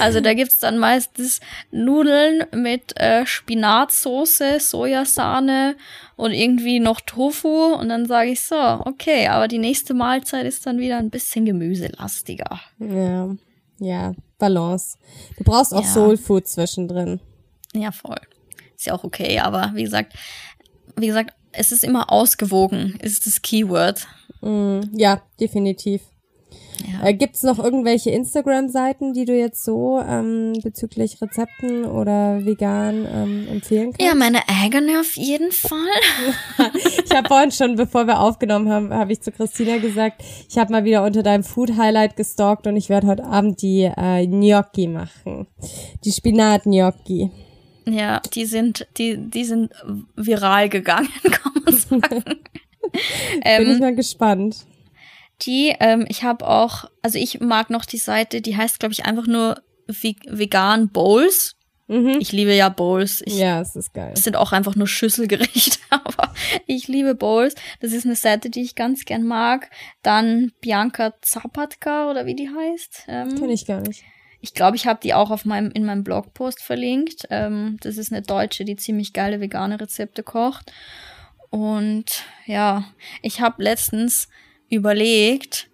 [0.00, 1.40] also da gibt's dann meistens
[1.70, 5.76] Nudeln mit äh, Spinatsoße, Sojasahne
[6.16, 7.74] und irgendwie noch Tofu.
[7.74, 11.46] Und dann sage ich so, okay, aber die nächste Mahlzeit ist dann wieder ein bisschen
[11.46, 12.60] gemüselastiger.
[12.78, 13.34] Ja,
[13.78, 14.98] ja, Balance.
[15.38, 15.88] Du brauchst auch ja.
[15.88, 17.20] Soul Food zwischendrin.
[17.72, 18.20] Ja, voll.
[18.76, 20.12] Ist ja auch okay, aber wie gesagt,
[20.96, 24.06] wie gesagt, es ist immer ausgewogen, ist das Keyword.
[24.40, 26.02] Mm, ja, definitiv.
[26.86, 27.08] Ja.
[27.08, 33.48] Äh, Gibt noch irgendwelche Instagram-Seiten, die du jetzt so ähm, bezüglich Rezepten oder vegan ähm,
[33.50, 34.02] empfehlen kannst?
[34.02, 35.78] Ja, meine eigene auf jeden Fall.
[37.04, 40.72] ich habe vorhin schon, bevor wir aufgenommen haben, habe ich zu Christina gesagt, ich habe
[40.72, 45.46] mal wieder unter deinem Food-Highlight gestalkt und ich werde heute Abend die äh, Gnocchi machen.
[46.04, 47.30] Die Spinat-Gnocchi.
[47.92, 49.72] Ja, die sind, die, die sind
[50.16, 52.24] viral gegangen, kann man sagen.
[53.42, 54.66] ähm, Bin ich mal gespannt.
[55.42, 59.04] Die, ähm, ich habe auch, also ich mag noch die Seite, die heißt, glaube ich,
[59.04, 61.54] einfach nur Vegan Bowls.
[61.86, 62.18] Mhm.
[62.20, 63.22] Ich liebe ja Bowls.
[63.24, 64.12] Ich, ja, es ist geil.
[64.14, 66.34] Es sind auch einfach nur Schüsselgerichte, aber
[66.66, 67.54] ich liebe Bowls.
[67.80, 69.70] Das ist eine Seite, die ich ganz gern mag.
[70.02, 73.04] Dann Bianca Zapatka oder wie die heißt.
[73.08, 74.04] Ähm, Kenn ich gar nicht.
[74.40, 77.26] Ich glaube, ich habe die auch auf meinem, in meinem Blogpost verlinkt.
[77.30, 80.72] Ähm, das ist eine Deutsche, die ziemlich geile vegane Rezepte kocht.
[81.50, 82.84] Und ja,
[83.22, 84.28] ich habe letztens
[84.68, 85.68] überlegt,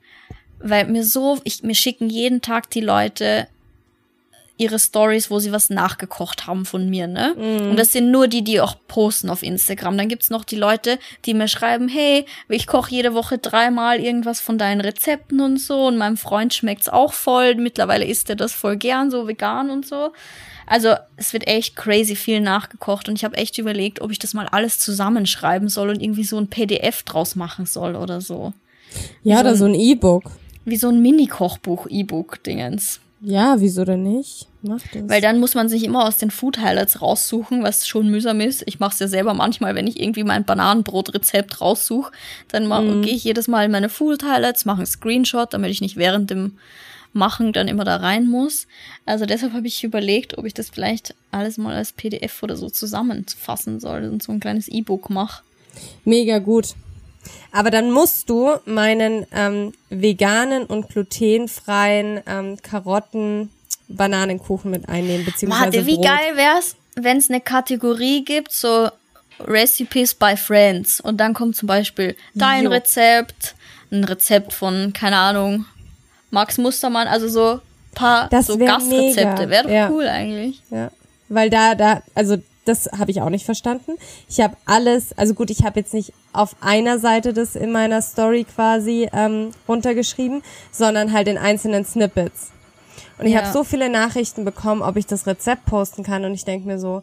[0.61, 3.49] weil mir so, ich, mir schicken jeden Tag die Leute
[4.57, 7.35] ihre Stories, wo sie was nachgekocht haben von mir, ne?
[7.37, 7.71] Mm.
[7.71, 9.99] Und das sind nur die, die auch posten auf Instagram.
[9.99, 14.41] Dann gibt's noch die Leute, die mir schreiben, hey, ich koche jede Woche dreimal irgendwas
[14.41, 17.57] von deinen Rezepten und so und meinem Freund schmeckt's auch voll.
[17.57, 20.13] Mittlerweile isst er das voll gern, so vegan und so.
[20.67, 24.35] Also es wird echt crazy viel nachgekocht und ich habe echt überlegt, ob ich das
[24.35, 28.53] mal alles zusammenschreiben soll und irgendwie so ein PDF draus machen soll oder so.
[29.23, 30.31] Ja, so oder so ein E-Book.
[30.65, 33.01] Wie so ein Mini-Kochbuch-E-Book-Dingens.
[33.27, 34.49] Ja, wieso denn nicht?
[34.63, 35.09] Mach das.
[35.09, 38.63] Weil dann muss man sich immer aus den Food Highlights raussuchen, was schon mühsam ist.
[38.67, 42.13] Ich mache es ja selber manchmal, wenn ich irgendwie mein Bananenbrot-Rezept raussuche,
[42.49, 43.03] dann mm.
[43.03, 46.31] gehe ich jedes Mal in meine Food Highlights, mache einen Screenshot, damit ich nicht während
[46.31, 46.59] dem
[47.15, 48.67] Machen dann immer da rein muss.
[49.07, 52.69] Also deshalb habe ich überlegt, ob ich das vielleicht alles mal als PDF oder so
[52.69, 55.43] zusammenfassen soll und so ein kleines E-Book mache.
[56.05, 56.75] Mega gut.
[57.53, 63.51] Aber dann musst du meinen ähm, veganen und glutenfreien ähm, Karotten
[63.89, 66.07] Bananenkuchen mit einnehmen, beziehungsweise Warte, wie Brot.
[66.07, 68.89] geil wär's, wenn es eine Kategorie gibt, so
[69.41, 72.71] Recipes by Friends und dann kommt zum Beispiel dein jo.
[72.71, 73.55] Rezept,
[73.91, 75.67] ein Rezept von, keine Ahnung,
[76.31, 77.61] Max Mustermann, also so
[77.95, 79.49] paar das so Gastrezepte.
[79.49, 79.91] Wäre doch ja.
[79.91, 80.61] cool eigentlich.
[80.71, 80.91] Ja.
[81.29, 83.93] Weil da, da, also das habe ich auch nicht verstanden.
[84.29, 88.03] Ich habe alles, also gut, ich habe jetzt nicht auf einer Seite das in meiner
[88.03, 92.51] Story quasi ähm, runtergeschrieben, sondern halt in einzelnen Snippets.
[93.19, 93.43] Und ich ja.
[93.43, 96.25] habe so viele Nachrichten bekommen, ob ich das Rezept posten kann.
[96.25, 97.03] Und ich denke mir so,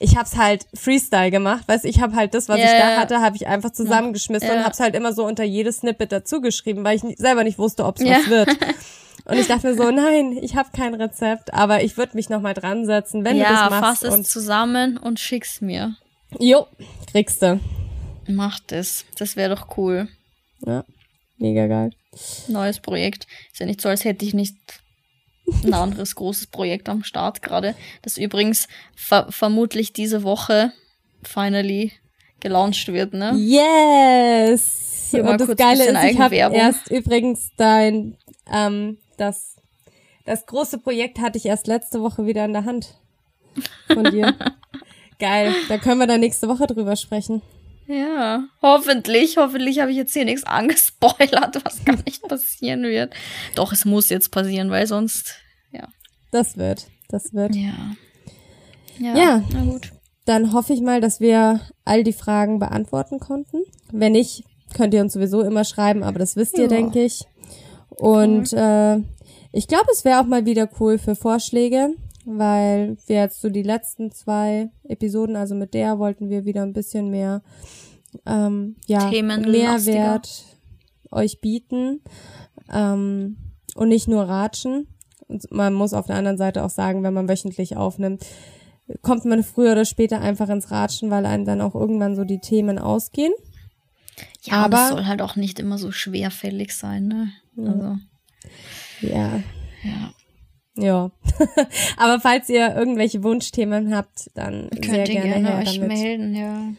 [0.00, 2.66] ich habe es halt Freestyle gemacht, weißt ich habe halt das, was yeah.
[2.66, 4.58] ich da hatte, habe ich einfach zusammengeschmissen yeah.
[4.58, 7.84] und habe es halt immer so unter jedes Snippet dazugeschrieben, weil ich selber nicht wusste,
[7.84, 8.18] ob es yeah.
[8.18, 8.48] was wird.
[9.26, 12.40] Und ich dachte mir so, nein, ich habe kein Rezept, aber ich würde mich noch
[12.40, 14.02] mal dran setzen, wenn ja, du das machst.
[14.02, 15.96] Ja, fass es zusammen und schick's mir.
[16.38, 16.66] Jo,
[17.10, 17.58] kriegst du.
[18.28, 19.04] Mach das.
[19.18, 20.08] Das wäre doch cool.
[20.66, 20.84] Ja,
[21.38, 21.90] mega geil.
[22.48, 23.26] Neues Projekt.
[23.50, 24.56] Ist ja nicht so, als hätte ich nicht
[25.64, 28.66] ein anderes großes Projekt am Start gerade, das übrigens
[28.96, 30.72] ver vermutlich diese Woche
[31.22, 31.92] finally
[32.40, 33.34] gelauncht wird, ne?
[33.36, 35.08] Yes!
[35.10, 38.16] Hier Und das Geile ist, ich habe erst übrigens dein,
[38.52, 39.56] ähm, das,
[40.24, 42.98] das große Projekt hatte ich erst letzte Woche wieder in der Hand
[43.92, 44.34] von dir.
[45.18, 47.42] Geil, da können wir dann nächste Woche drüber sprechen.
[47.86, 49.36] Ja, hoffentlich.
[49.36, 53.14] Hoffentlich habe ich jetzt hier nichts angespoilert, was gar nicht passieren wird.
[53.54, 55.34] Doch, es muss jetzt passieren, weil sonst,
[55.70, 55.88] ja.
[56.30, 57.54] Das wird, das wird.
[57.54, 57.72] Ja.
[58.98, 59.44] Ja, ja.
[59.52, 59.92] na gut.
[60.24, 63.64] Dann hoffe ich mal, dass wir all die Fragen beantworten konnten.
[63.92, 64.44] Wenn nicht,
[64.74, 66.68] könnt ihr uns sowieso immer schreiben, aber das wisst ihr, ja.
[66.68, 67.24] denke ich.
[67.96, 68.96] Und äh,
[69.52, 73.62] ich glaube, es wäre auch mal wieder cool für Vorschläge, weil wir jetzt so die
[73.62, 77.42] letzten zwei Episoden, also mit der wollten wir wieder ein bisschen mehr
[78.26, 80.44] ähm, ja, Mehrwert
[81.10, 82.00] euch bieten
[82.72, 83.36] ähm,
[83.76, 84.88] und nicht nur ratschen.
[85.28, 88.24] Und man muss auf der anderen Seite auch sagen, wenn man wöchentlich aufnimmt,
[89.02, 92.40] kommt man früher oder später einfach ins Ratschen, weil einem dann auch irgendwann so die
[92.40, 93.32] Themen ausgehen.
[94.42, 97.32] Ja, aber es soll halt auch nicht immer so schwerfällig sein, ne?
[97.56, 97.96] Also.
[99.00, 99.40] Ja.
[99.82, 100.14] Ja.
[100.76, 101.10] Ja.
[101.96, 105.88] aber falls ihr irgendwelche Wunschthemen habt, dann Könnt sehr ihr gerne, gerne euch damit.
[105.88, 106.72] melden, ja.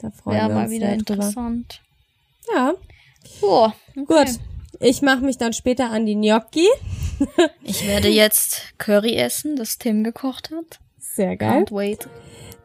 [0.00, 1.12] Da freuen Wäre wir mal uns wieder sehr drüber.
[1.12, 1.82] interessant.
[2.52, 2.74] Ja,
[3.40, 4.04] Boah, okay.
[4.06, 4.38] gut.
[4.80, 6.66] Ich mache mich dann später an die Gnocchi.
[7.62, 10.80] Ich werde jetzt Curry essen, das Tim gekocht hat.
[10.98, 11.62] Sehr geil.
[11.62, 12.08] Can't wait.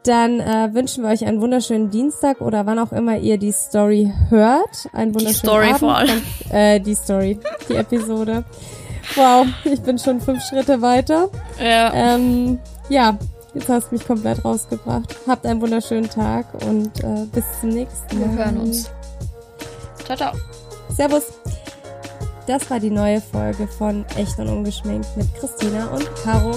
[0.04, 4.12] Dann äh, wünschen wir euch einen wunderschönen Dienstag oder wann auch immer ihr die Story
[4.30, 4.88] hört.
[4.94, 5.80] Einen wunderschönen Story Abend.
[5.80, 6.22] vor allem.
[6.50, 8.46] Äh, die Story, die Episode.
[9.16, 11.30] Wow, ich bin schon fünf Schritte weiter.
[11.60, 11.94] Ja.
[11.94, 13.18] Ähm, ja,
[13.54, 15.16] jetzt hast du mich komplett rausgebracht.
[15.28, 18.30] Habt einen wunderschönen Tag und äh, bis zum nächsten Mal.
[18.38, 18.90] Wir hören uns.
[20.06, 20.32] Ciao, ciao.
[20.96, 21.34] Servus.
[22.48, 26.52] Das war die neue Folge von Echt und Ungeschminkt mit Christina und Caro.